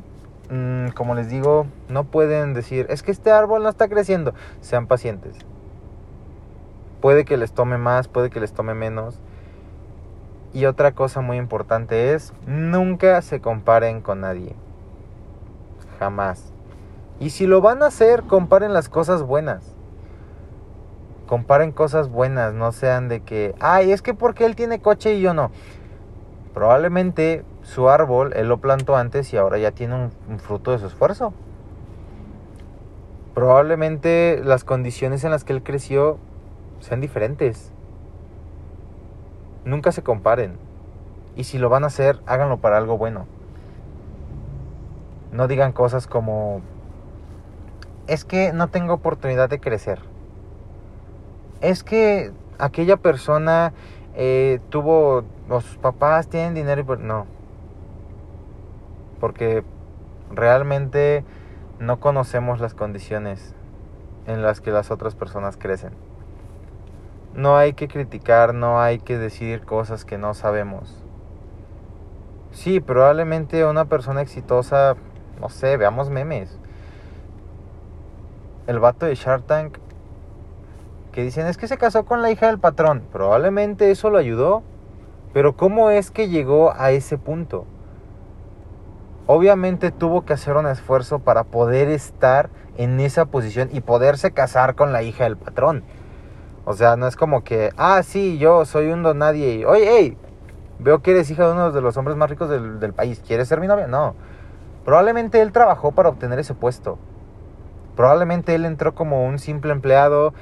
mm, 0.50 0.88
como 0.88 1.14
les 1.14 1.28
digo, 1.28 1.66
no 1.88 2.04
pueden 2.04 2.54
decir, 2.54 2.86
es 2.88 3.02
que 3.02 3.10
este 3.10 3.30
árbol 3.30 3.62
no 3.62 3.68
está 3.68 3.88
creciendo. 3.88 4.34
Sean 4.60 4.86
pacientes. 4.86 5.36
Puede 7.00 7.24
que 7.24 7.36
les 7.36 7.52
tome 7.52 7.78
más, 7.78 8.08
puede 8.08 8.30
que 8.30 8.40
les 8.40 8.52
tome 8.52 8.74
menos. 8.74 9.20
Y 10.52 10.66
otra 10.66 10.92
cosa 10.92 11.20
muy 11.20 11.38
importante 11.38 12.14
es, 12.14 12.32
nunca 12.46 13.20
se 13.22 13.40
comparen 13.40 14.02
con 14.02 14.20
nadie. 14.20 14.54
Jamás. 15.98 16.52
Y 17.18 17.30
si 17.30 17.46
lo 17.46 17.60
van 17.60 17.82
a 17.82 17.86
hacer, 17.86 18.24
comparen 18.24 18.72
las 18.72 18.88
cosas 18.88 19.22
buenas. 19.22 19.76
Comparen 21.26 21.72
cosas 21.72 22.08
buenas, 22.08 22.52
no 22.52 22.72
sean 22.72 23.08
de 23.08 23.20
que, 23.20 23.54
ay, 23.60 23.92
es 23.92 24.02
que 24.02 24.12
porque 24.12 24.44
él 24.44 24.56
tiene 24.56 24.80
coche 24.80 25.14
y 25.14 25.20
yo 25.20 25.32
no. 25.32 25.50
Probablemente 26.54 27.44
su 27.62 27.88
árbol, 27.88 28.32
él 28.34 28.48
lo 28.48 28.58
plantó 28.58 28.96
antes 28.96 29.32
y 29.32 29.36
ahora 29.36 29.58
ya 29.58 29.70
tiene 29.70 30.10
un, 30.28 30.38
fruto 30.38 30.72
de 30.72 30.78
su 30.78 30.86
esfuerzo. 30.86 31.32
Probablemente 33.34 34.42
las 34.44 34.64
condiciones 34.64 35.24
en 35.24 35.30
las 35.30 35.44
que 35.44 35.54
él 35.54 35.62
creció 35.62 36.18
sean 36.80 37.00
diferentes. 37.00 37.72
Nunca 39.64 39.92
se 39.92 40.02
comparen. 40.02 40.58
Y 41.36 41.44
si 41.44 41.56
lo 41.56 41.70
van 41.70 41.84
a 41.84 41.86
hacer, 41.86 42.20
háganlo 42.26 42.58
para 42.58 42.76
algo 42.76 42.98
bueno. 42.98 43.26
No 45.30 45.48
digan 45.48 45.72
cosas 45.72 46.06
como, 46.06 46.60
es 48.06 48.26
que 48.26 48.52
no 48.52 48.68
tengo 48.68 48.92
oportunidad 48.92 49.48
de 49.48 49.60
crecer. 49.60 50.00
Es 51.62 51.82
que 51.82 52.32
aquella 52.58 52.98
persona 52.98 53.72
eh, 54.14 54.60
tuvo, 54.68 55.24
o 55.48 55.60
sus 55.60 55.78
papás 55.78 56.28
tienen 56.28 56.54
dinero 56.54 56.80
y 56.80 56.84
pues 56.84 57.00
no. 57.00 57.26
Porque 59.20 59.64
realmente 60.30 61.24
no 61.78 62.00
conocemos 62.00 62.60
las 62.60 62.74
condiciones 62.74 63.54
en 64.26 64.42
las 64.42 64.60
que 64.60 64.70
las 64.70 64.90
otras 64.90 65.14
personas 65.14 65.56
crecen. 65.56 65.92
No 67.34 67.56
hay 67.56 67.72
que 67.72 67.88
criticar, 67.88 68.54
no 68.54 68.80
hay 68.80 68.98
que 68.98 69.16
decir 69.16 69.64
cosas 69.64 70.04
que 70.04 70.18
no 70.18 70.34
sabemos. 70.34 71.02
Sí, 72.50 72.80
probablemente 72.80 73.64
una 73.64 73.86
persona 73.86 74.20
exitosa, 74.20 74.96
no 75.40 75.48
sé, 75.48 75.78
veamos 75.78 76.10
memes. 76.10 76.58
El 78.66 78.78
vato 78.78 79.06
de 79.06 79.14
Shark 79.14 79.46
Tank 79.46 79.78
que 81.12 81.22
dicen 81.22 81.46
es 81.46 81.56
que 81.56 81.68
se 81.68 81.78
casó 81.78 82.04
con 82.04 82.22
la 82.22 82.30
hija 82.30 82.46
del 82.46 82.58
patrón. 82.58 83.04
Probablemente 83.12 83.90
eso 83.90 84.10
lo 84.10 84.18
ayudó. 84.18 84.62
Pero 85.32 85.56
¿cómo 85.56 85.90
es 85.90 86.10
que 86.10 86.28
llegó 86.28 86.74
a 86.76 86.90
ese 86.90 87.16
punto? 87.16 87.64
Obviamente 89.26 89.90
tuvo 89.90 90.24
que 90.24 90.34
hacer 90.34 90.56
un 90.56 90.66
esfuerzo 90.66 91.20
para 91.20 91.44
poder 91.44 91.88
estar 91.88 92.50
en 92.76 93.00
esa 93.00 93.26
posición 93.26 93.70
y 93.72 93.80
poderse 93.80 94.32
casar 94.32 94.74
con 94.74 94.92
la 94.92 95.02
hija 95.02 95.24
del 95.24 95.36
patrón. 95.36 95.84
O 96.64 96.74
sea, 96.74 96.96
no 96.96 97.06
es 97.06 97.16
como 97.16 97.44
que, 97.44 97.70
ah, 97.76 98.02
sí, 98.02 98.38
yo 98.38 98.64
soy 98.64 98.88
un 98.88 99.02
don 99.02 99.18
nadie 99.18 99.54
y, 99.54 99.64
oye, 99.64 99.86
hey, 99.88 100.16
veo 100.78 101.00
que 101.02 101.12
eres 101.12 101.30
hija 101.30 101.46
de 101.46 101.52
uno 101.52 101.72
de 101.72 101.80
los 101.80 101.96
hombres 101.96 102.16
más 102.16 102.28
ricos 102.28 102.50
del, 102.50 102.78
del 102.78 102.92
país, 102.92 103.22
¿quieres 103.26 103.48
ser 103.48 103.60
mi 103.60 103.66
novia? 103.66 103.86
No. 103.86 104.14
Probablemente 104.84 105.40
él 105.40 105.52
trabajó 105.52 105.92
para 105.92 106.08
obtener 106.10 106.38
ese 106.38 106.54
puesto. 106.54 106.98
Probablemente 107.96 108.54
él 108.54 108.64
entró 108.64 108.94
como 108.94 109.24
un 109.24 109.38
simple 109.38 109.72
empleado 109.72 110.34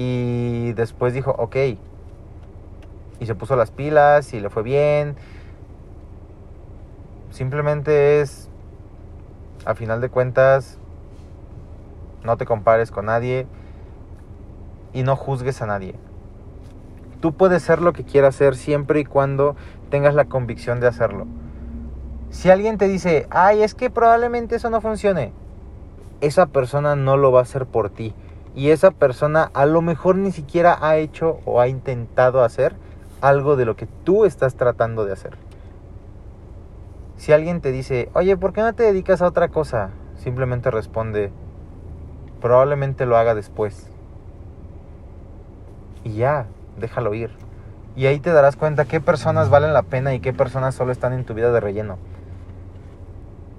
y 0.00 0.74
después 0.74 1.12
dijo, 1.12 1.34
ok. 1.36 1.56
Y 3.18 3.26
se 3.26 3.34
puso 3.34 3.56
las 3.56 3.72
pilas 3.72 4.32
y 4.32 4.38
le 4.38 4.48
fue 4.48 4.62
bien. 4.62 5.16
Simplemente 7.30 8.20
es, 8.20 8.48
a 9.64 9.74
final 9.74 10.00
de 10.00 10.08
cuentas, 10.08 10.78
no 12.22 12.36
te 12.36 12.46
compares 12.46 12.92
con 12.92 13.06
nadie 13.06 13.48
y 14.92 15.02
no 15.02 15.16
juzgues 15.16 15.62
a 15.62 15.66
nadie. 15.66 15.96
Tú 17.20 17.32
puedes 17.32 17.64
ser 17.64 17.82
lo 17.82 17.92
que 17.92 18.04
quieras 18.04 18.36
ser 18.36 18.54
siempre 18.54 19.00
y 19.00 19.04
cuando 19.04 19.56
tengas 19.90 20.14
la 20.14 20.26
convicción 20.26 20.78
de 20.78 20.86
hacerlo. 20.86 21.26
Si 22.30 22.50
alguien 22.50 22.78
te 22.78 22.86
dice, 22.86 23.26
ay, 23.30 23.64
es 23.64 23.74
que 23.74 23.90
probablemente 23.90 24.54
eso 24.54 24.70
no 24.70 24.80
funcione, 24.80 25.32
esa 26.20 26.46
persona 26.46 26.94
no 26.94 27.16
lo 27.16 27.32
va 27.32 27.40
a 27.40 27.42
hacer 27.42 27.66
por 27.66 27.90
ti. 27.90 28.14
Y 28.58 28.72
esa 28.72 28.90
persona 28.90 29.52
a 29.54 29.66
lo 29.66 29.82
mejor 29.82 30.16
ni 30.16 30.32
siquiera 30.32 30.76
ha 30.80 30.96
hecho 30.96 31.38
o 31.44 31.60
ha 31.60 31.68
intentado 31.68 32.42
hacer 32.42 32.74
algo 33.20 33.54
de 33.54 33.64
lo 33.64 33.76
que 33.76 33.86
tú 34.02 34.24
estás 34.24 34.56
tratando 34.56 35.04
de 35.04 35.12
hacer. 35.12 35.36
Si 37.18 37.32
alguien 37.32 37.60
te 37.60 37.70
dice, 37.70 38.10
oye, 38.14 38.36
¿por 38.36 38.52
qué 38.52 38.62
no 38.62 38.74
te 38.74 38.82
dedicas 38.82 39.22
a 39.22 39.28
otra 39.28 39.46
cosa? 39.46 39.90
Simplemente 40.16 40.72
responde, 40.72 41.30
probablemente 42.40 43.06
lo 43.06 43.16
haga 43.16 43.36
después 43.36 43.92
y 46.02 46.14
ya, 46.14 46.46
déjalo 46.78 47.14
ir. 47.14 47.30
Y 47.94 48.06
ahí 48.06 48.18
te 48.18 48.32
darás 48.32 48.56
cuenta 48.56 48.86
qué 48.86 49.00
personas 49.00 49.50
valen 49.50 49.72
la 49.72 49.82
pena 49.82 50.14
y 50.14 50.18
qué 50.18 50.32
personas 50.32 50.74
solo 50.74 50.90
están 50.90 51.12
en 51.12 51.24
tu 51.24 51.32
vida 51.32 51.52
de 51.52 51.60
relleno. 51.60 51.96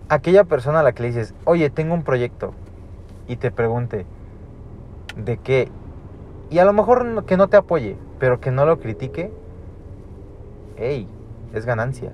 Aquella 0.09 0.43
persona 0.43 0.81
a 0.81 0.83
la 0.83 0.91
que 0.91 1.03
le 1.03 1.07
dices, 1.07 1.33
oye, 1.45 1.69
tengo 1.69 1.93
un 1.93 2.03
proyecto, 2.03 2.53
y 3.29 3.37
te 3.37 3.49
pregunte, 3.49 4.05
¿de 5.23 5.37
qué? 5.37 5.69
Y 6.49 6.59
a 6.59 6.65
lo 6.65 6.73
mejor 6.73 7.25
que 7.25 7.37
no 7.37 7.47
te 7.47 7.57
apoye, 7.57 7.97
pero 8.19 8.39
que 8.39 8.51
no 8.51 8.65
lo 8.65 8.79
critique, 8.79 9.31
hey, 10.77 11.07
es 11.53 11.65
ganancia. 11.65 12.13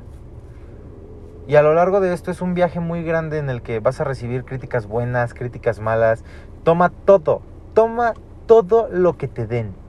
Y 1.47 1.55
a 1.55 1.61
lo 1.61 1.73
largo 1.73 1.99
de 1.99 2.13
esto 2.13 2.31
es 2.31 2.41
un 2.41 2.53
viaje 2.53 2.79
muy 2.79 3.03
grande 3.03 3.37
en 3.37 3.49
el 3.49 3.61
que 3.61 3.79
vas 3.79 4.01
a 4.01 4.03
recibir 4.03 4.45
críticas 4.45 4.87
buenas, 4.87 5.33
críticas 5.33 5.79
malas. 5.79 6.23
Toma 6.63 6.89
todo, 6.89 7.41
toma 7.73 8.13
todo 8.47 8.87
lo 8.89 9.17
que 9.17 9.27
te 9.27 9.45
den 9.45 9.85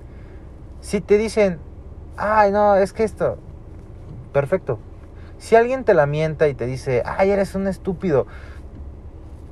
si 0.87 1.01
te 1.01 1.19
dicen, 1.19 1.59
ay, 2.17 2.53
no, 2.53 2.77
es 2.77 2.93
que 2.93 3.03
esto, 3.03 3.39
perfecto. 4.33 4.79
Si 5.37 5.57
alguien 5.57 5.83
te 5.83 5.95
lamenta 5.95 6.47
y 6.47 6.55
te 6.55 6.65
dice, 6.65 7.03
ay, 7.05 7.33
eres 7.33 7.57
un 7.57 7.67
estúpido, 7.67 8.29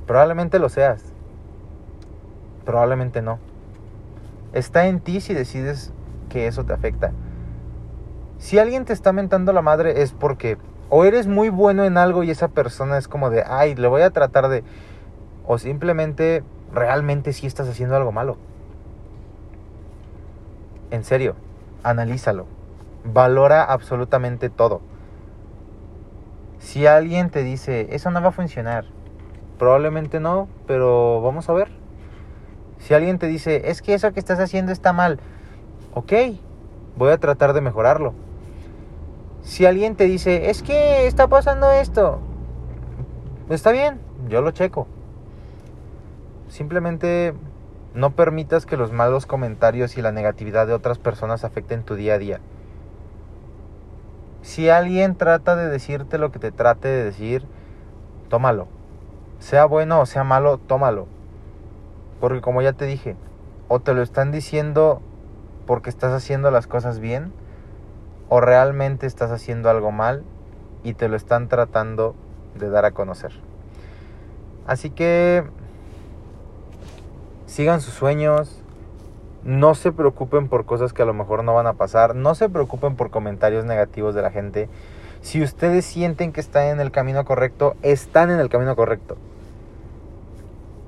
probablemente 0.07 0.59
lo 0.59 0.69
seas. 0.69 1.03
Probablemente 2.63 3.21
no. 3.21 3.39
Está 4.55 4.87
en 4.87 5.01
ti 5.01 5.19
si 5.19 5.33
decides 5.33 5.91
que 6.29 6.47
eso 6.47 6.63
te 6.63 6.73
afecta. 6.73 7.11
Si 8.37 8.57
alguien 8.57 8.85
te 8.85 8.93
está 8.93 9.11
mentando 9.11 9.53
la 9.53 9.61
madre 9.61 10.01
es 10.01 10.13
porque 10.13 10.57
o 10.89 11.03
eres 11.03 11.27
muy 11.27 11.49
bueno 11.49 11.83
en 11.83 11.97
algo 11.97 12.23
y 12.23 12.31
esa 12.31 12.47
persona 12.47 12.97
es 12.97 13.07
como 13.07 13.29
de, 13.29 13.43
ay, 13.45 13.75
le 13.75 13.87
voy 13.87 14.01
a 14.01 14.11
tratar 14.11 14.47
de... 14.47 14.63
O 15.45 15.57
simplemente 15.57 16.41
realmente 16.71 17.33
sí 17.33 17.45
estás 17.47 17.67
haciendo 17.67 17.97
algo 17.97 18.13
malo. 18.13 18.37
En 20.89 21.03
serio, 21.03 21.35
analízalo. 21.83 22.45
Valora 23.03 23.61
absolutamente 23.63 24.49
todo. 24.49 24.81
Si 26.59 26.87
alguien 26.87 27.29
te 27.29 27.43
dice, 27.43 27.87
eso 27.91 28.09
no 28.09 28.21
va 28.21 28.29
a 28.29 28.31
funcionar, 28.31 28.85
probablemente 29.59 30.19
no, 30.21 30.47
pero 30.65 31.21
vamos 31.21 31.49
a 31.49 31.53
ver. 31.53 31.84
Si 32.85 32.93
alguien 32.93 33.17
te 33.17 33.25
dice, 33.25 33.71
es 33.71 33.81
que 33.81 33.95
eso 33.95 34.13
que 34.13 34.19
estás 34.19 34.39
haciendo 34.39 34.71
está 34.71 34.93
mal, 34.93 35.19
ok, 35.95 36.13
voy 36.95 37.11
a 37.11 37.17
tratar 37.17 37.53
de 37.53 37.61
mejorarlo. 37.61 38.13
Si 39.41 39.65
alguien 39.65 39.95
te 39.95 40.03
dice, 40.03 40.51
es 40.51 40.61
que 40.61 41.07
está 41.07 41.27
pasando 41.27 41.71
esto, 41.71 42.19
está 43.49 43.71
bien, 43.71 43.99
yo 44.29 44.43
lo 44.43 44.51
checo. 44.51 44.85
Simplemente 46.47 47.33
no 47.95 48.11
permitas 48.11 48.67
que 48.67 48.77
los 48.77 48.91
malos 48.91 49.25
comentarios 49.25 49.97
y 49.97 50.03
la 50.03 50.11
negatividad 50.11 50.67
de 50.67 50.73
otras 50.73 50.99
personas 50.99 51.43
afecten 51.43 51.81
tu 51.81 51.95
día 51.95 52.13
a 52.13 52.19
día. 52.19 52.39
Si 54.43 54.69
alguien 54.69 55.15
trata 55.15 55.55
de 55.55 55.69
decirte 55.69 56.19
lo 56.19 56.31
que 56.31 56.37
te 56.37 56.51
trate 56.51 56.87
de 56.87 57.05
decir, 57.05 57.47
tómalo. 58.29 58.67
Sea 59.39 59.65
bueno 59.65 60.01
o 60.01 60.05
sea 60.05 60.23
malo, 60.23 60.59
tómalo. 60.59 61.14
Porque 62.19 62.41
como 62.41 62.61
ya 62.61 62.73
te 62.73 62.85
dije, 62.85 63.15
o 63.67 63.79
te 63.79 63.93
lo 63.93 64.01
están 64.01 64.31
diciendo 64.31 65.01
porque 65.65 65.89
estás 65.89 66.13
haciendo 66.13 66.51
las 66.51 66.67
cosas 66.67 66.99
bien, 66.99 67.33
o 68.29 68.41
realmente 68.41 69.05
estás 69.05 69.31
haciendo 69.31 69.69
algo 69.69 69.91
mal 69.91 70.23
y 70.83 70.93
te 70.93 71.09
lo 71.09 71.15
están 71.15 71.47
tratando 71.47 72.15
de 72.55 72.69
dar 72.69 72.85
a 72.85 72.91
conocer. 72.91 73.31
Así 74.67 74.89
que 74.89 75.43
sigan 77.45 77.81
sus 77.81 77.93
sueños, 77.93 78.61
no 79.43 79.75
se 79.75 79.91
preocupen 79.91 80.47
por 80.47 80.65
cosas 80.65 80.91
que 80.91 81.03
a 81.03 81.05
lo 81.05 81.13
mejor 81.13 81.43
no 81.43 81.53
van 81.53 81.67
a 81.67 81.73
pasar, 81.73 82.15
no 82.15 82.33
se 82.33 82.49
preocupen 82.49 82.95
por 82.95 83.11
comentarios 83.11 83.65
negativos 83.65 84.15
de 84.15 84.21
la 84.21 84.31
gente. 84.31 84.69
Si 85.21 85.41
ustedes 85.43 85.85
sienten 85.85 86.31
que 86.31 86.41
están 86.41 86.67
en 86.67 86.79
el 86.79 86.91
camino 86.91 87.25
correcto, 87.25 87.75
están 87.81 88.31
en 88.31 88.39
el 88.39 88.49
camino 88.49 88.75
correcto. 88.75 89.17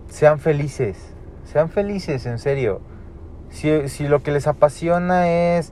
Sean 0.10 0.40
felices, 0.40 1.14
Sean 1.48 1.70
felices, 1.70 2.26
en 2.26 2.40
serio. 2.40 2.82
Si, 3.50 3.88
si 3.88 4.08
lo 4.08 4.22
que 4.22 4.32
les 4.32 4.48
apasiona 4.48 5.30
es 5.30 5.72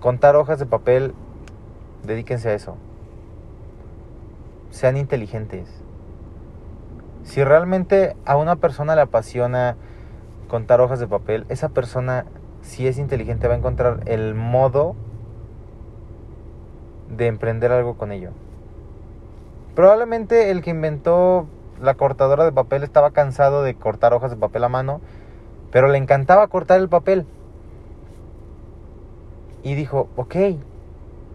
contar 0.00 0.34
hojas 0.34 0.58
de 0.58 0.66
papel, 0.66 1.14
dedíquense 2.02 2.48
a 2.48 2.54
eso. 2.54 2.76
Sean 4.70 4.96
inteligentes. 4.96 5.68
Si 7.22 7.44
realmente 7.44 8.16
a 8.24 8.36
una 8.36 8.56
persona 8.56 8.96
le 8.96 9.02
apasiona 9.02 9.76
contar 10.48 10.80
hojas 10.80 10.98
de 10.98 11.06
papel, 11.06 11.46
esa 11.48 11.68
persona, 11.68 12.26
si 12.62 12.88
es 12.88 12.98
inteligente, 12.98 13.46
va 13.46 13.54
a 13.54 13.58
encontrar 13.58 14.00
el 14.06 14.34
modo 14.34 14.96
de 17.16 17.28
emprender 17.28 17.70
algo 17.70 17.96
con 17.96 18.10
ello. 18.10 18.30
Probablemente 19.76 20.50
el 20.50 20.62
que 20.62 20.70
inventó 20.70 21.46
la 21.82 21.94
cortadora 21.94 22.44
de 22.44 22.52
papel 22.52 22.84
estaba 22.84 23.10
cansado 23.10 23.62
de 23.62 23.74
cortar 23.74 24.14
hojas 24.14 24.30
de 24.30 24.36
papel 24.36 24.64
a 24.64 24.68
mano, 24.68 25.00
pero 25.70 25.88
le 25.88 25.98
encantaba 25.98 26.46
cortar 26.46 26.80
el 26.80 26.88
papel. 26.88 27.26
Y 29.62 29.74
dijo, 29.74 30.08
ok, 30.16 30.36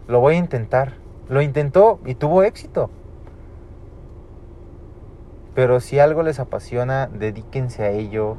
lo 0.07 0.19
voy 0.19 0.35
a 0.35 0.37
intentar. 0.37 0.93
Lo 1.29 1.41
intentó 1.41 1.99
y 2.05 2.15
tuvo 2.15 2.43
éxito. 2.43 2.89
Pero 5.53 5.79
si 5.79 5.99
algo 5.99 6.23
les 6.23 6.39
apasiona, 6.39 7.07
dedíquense 7.07 7.83
a 7.83 7.89
ello 7.89 8.37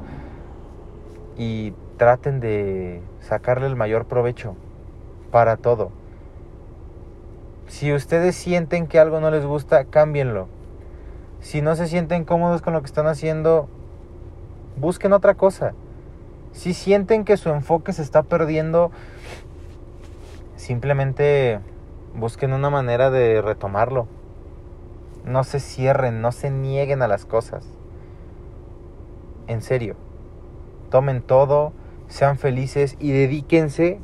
y 1.37 1.73
traten 1.97 2.39
de 2.39 3.01
sacarle 3.19 3.67
el 3.67 3.75
mayor 3.75 4.05
provecho 4.05 4.55
para 5.31 5.57
todo. 5.57 5.91
Si 7.67 7.93
ustedes 7.93 8.35
sienten 8.35 8.87
que 8.87 8.99
algo 8.99 9.19
no 9.19 9.29
les 9.29 9.45
gusta, 9.45 9.85
cámbienlo. 9.85 10.47
Si 11.41 11.61
no 11.61 11.75
se 11.75 11.87
sienten 11.87 12.25
cómodos 12.25 12.61
con 12.61 12.73
lo 12.73 12.81
que 12.81 12.87
están 12.87 13.07
haciendo, 13.07 13.67
busquen 14.77 15.13
otra 15.13 15.35
cosa. 15.35 15.73
Si 16.51 16.73
sienten 16.73 17.23
que 17.25 17.37
su 17.37 17.49
enfoque 17.49 17.93
se 17.93 18.01
está 18.01 18.23
perdiendo, 18.23 18.91
simplemente 20.55 21.59
busquen 22.15 22.53
una 22.53 22.69
manera 22.69 23.09
de 23.09 23.41
retomarlo. 23.41 24.07
No 25.25 25.43
se 25.43 25.59
cierren, 25.59 26.21
no 26.21 26.31
se 26.31 26.49
nieguen 26.49 27.01
a 27.01 27.07
las 27.07 27.25
cosas. 27.25 27.65
En 29.47 29.61
serio, 29.61 29.95
tomen 30.89 31.21
todo, 31.21 31.71
sean 32.07 32.37
felices 32.37 32.97
y 32.99 33.11
dedíquense 33.11 33.99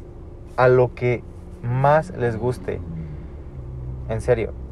a 0.56 0.68
lo 0.68 0.96
que 0.96 1.24
más 1.62 2.12
les 2.12 2.38
guste. 2.38 2.80
En 4.10 4.22
serio. 4.22 4.65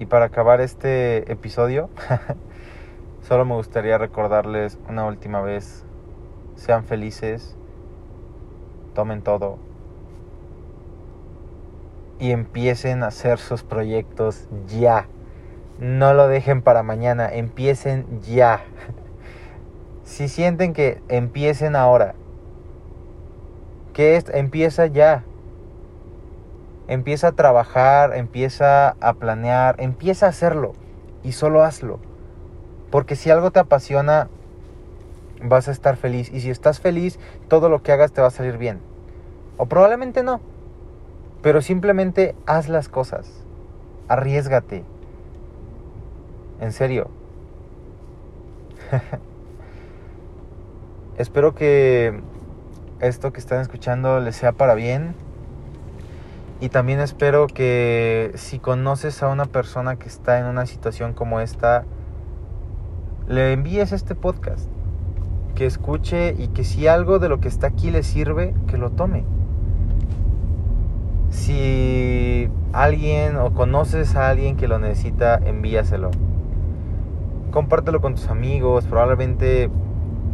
Y 0.00 0.06
para 0.06 0.24
acabar 0.24 0.62
este 0.62 1.30
episodio, 1.30 1.90
solo 3.20 3.44
me 3.44 3.54
gustaría 3.54 3.98
recordarles 3.98 4.78
una 4.88 5.04
última 5.04 5.42
vez, 5.42 5.84
sean 6.54 6.84
felices, 6.84 7.54
tomen 8.94 9.20
todo 9.20 9.58
y 12.18 12.30
empiecen 12.30 13.02
a 13.02 13.08
hacer 13.08 13.38
sus 13.38 13.62
proyectos 13.62 14.48
ya. 14.66 15.06
No 15.78 16.14
lo 16.14 16.28
dejen 16.28 16.62
para 16.62 16.82
mañana, 16.82 17.28
empiecen 17.28 18.22
ya. 18.22 18.64
Si 20.02 20.28
sienten 20.28 20.72
que 20.72 21.00
empiecen 21.08 21.76
ahora, 21.76 22.14
que 23.92 24.16
es, 24.16 24.28
empieza 24.30 24.86
ya 24.86 25.24
empieza 26.90 27.28
a 27.28 27.32
trabajar, 27.32 28.16
empieza 28.16 28.96
a 29.00 29.14
planear, 29.14 29.76
empieza 29.78 30.26
a 30.26 30.30
hacerlo 30.30 30.72
y 31.22 31.32
solo 31.32 31.62
hazlo. 31.62 32.00
Porque 32.90 33.14
si 33.14 33.30
algo 33.30 33.52
te 33.52 33.60
apasiona, 33.60 34.28
vas 35.40 35.68
a 35.68 35.70
estar 35.70 35.96
feliz. 35.96 36.32
Y 36.32 36.40
si 36.40 36.50
estás 36.50 36.80
feliz, 36.80 37.20
todo 37.46 37.68
lo 37.68 37.84
que 37.84 37.92
hagas 37.92 38.10
te 38.10 38.20
va 38.20 38.26
a 38.26 38.32
salir 38.32 38.58
bien. 38.58 38.80
O 39.56 39.66
probablemente 39.66 40.24
no. 40.24 40.40
Pero 41.42 41.62
simplemente 41.62 42.34
haz 42.44 42.68
las 42.68 42.88
cosas. 42.88 43.46
Arriesgate. 44.08 44.82
En 46.60 46.72
serio. 46.72 47.08
Espero 51.18 51.54
que 51.54 52.20
esto 52.98 53.32
que 53.32 53.38
están 53.38 53.60
escuchando 53.60 54.18
les 54.18 54.34
sea 54.34 54.50
para 54.50 54.74
bien 54.74 55.14
y 56.60 56.68
también 56.68 57.00
espero 57.00 57.46
que 57.46 58.32
si 58.34 58.58
conoces 58.58 59.22
a 59.22 59.28
una 59.28 59.46
persona 59.46 59.96
que 59.96 60.08
está 60.08 60.38
en 60.38 60.44
una 60.44 60.66
situación 60.66 61.14
como 61.14 61.40
esta, 61.40 61.84
le 63.26 63.52
envíes 63.54 63.92
este 63.92 64.14
podcast. 64.14 64.68
Que 65.54 65.64
escuche 65.64 66.34
y 66.38 66.48
que 66.48 66.64
si 66.64 66.86
algo 66.86 67.18
de 67.18 67.30
lo 67.30 67.40
que 67.40 67.48
está 67.48 67.68
aquí 67.68 67.90
le 67.90 68.02
sirve, 68.02 68.54
que 68.66 68.76
lo 68.76 68.90
tome. 68.90 69.24
Si 71.30 72.50
alguien 72.74 73.36
o 73.36 73.54
conoces 73.54 74.14
a 74.14 74.28
alguien 74.28 74.56
que 74.56 74.68
lo 74.68 74.78
necesita, 74.78 75.36
envíaselo. 75.36 76.10
Compártelo 77.52 78.02
con 78.02 78.14
tus 78.14 78.28
amigos, 78.28 78.84
probablemente 78.84 79.70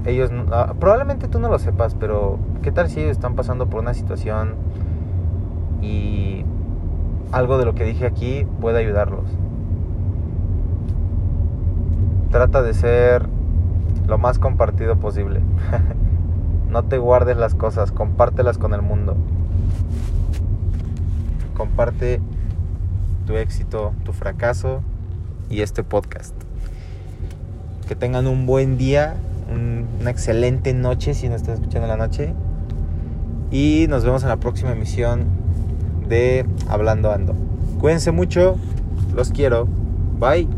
ellos, 0.07 0.31
ah, 0.51 0.75
probablemente 0.79 1.29
tú 1.29 1.39
no 1.39 1.49
lo 1.49 1.59
sepas, 1.59 1.95
pero 1.95 2.39
¿qué 2.63 2.73
tal 2.73 2.89
si 2.89 3.01
ellos 3.01 3.13
están 3.13 3.37
pasando 3.37 3.69
por 3.69 3.81
una 3.81 3.95
situación 3.95 4.55
y 5.83 6.45
algo 7.33 7.59
de 7.59 7.65
lo 7.65 7.75
que 7.75 7.85
dije 7.85 8.07
aquí 8.07 8.47
puede 8.61 8.79
ayudarlos. 8.79 9.25
Trata 12.31 12.63
de 12.63 12.75
ser 12.75 13.29
lo 14.07 14.19
más 14.19 14.39
compartido 14.39 14.97
posible. 14.97 15.41
no 16.71 16.85
te 16.85 16.99
guardes 16.99 17.37
las 17.37 17.55
cosas, 17.55 17.93
compártelas 17.93 18.59
con 18.59 18.75
el 18.75 18.83
mundo. 18.83 19.17
Comparte 21.57 22.21
tu 23.27 23.37
éxito, 23.37 23.93
tu 24.05 24.13
fracaso 24.13 24.83
y 25.51 25.63
este 25.63 25.83
podcast. 25.83 26.35
Que 27.89 27.95
tengan 27.95 28.27
un 28.27 28.47
buen 28.47 28.79
día, 28.79 29.17
una 29.53 30.11
excelente 30.11 30.75
noche 30.75 31.15
si 31.15 31.29
nos 31.29 31.43
estás 31.43 31.61
escuchando 31.61 31.87
la 31.87 31.97
noche. 31.97 32.35
Y 33.51 33.87
nos 33.89 34.05
vemos 34.05 34.23
en 34.23 34.29
la 34.29 34.37
próxima 34.37 34.73
emisión 34.73 35.46
de 36.09 36.45
Hablando 36.69 37.11
Ando. 37.13 37.35
Cuídense 37.81 38.11
mucho, 38.13 38.57
los 39.15 39.31
quiero. 39.31 39.67
Bye. 40.19 40.49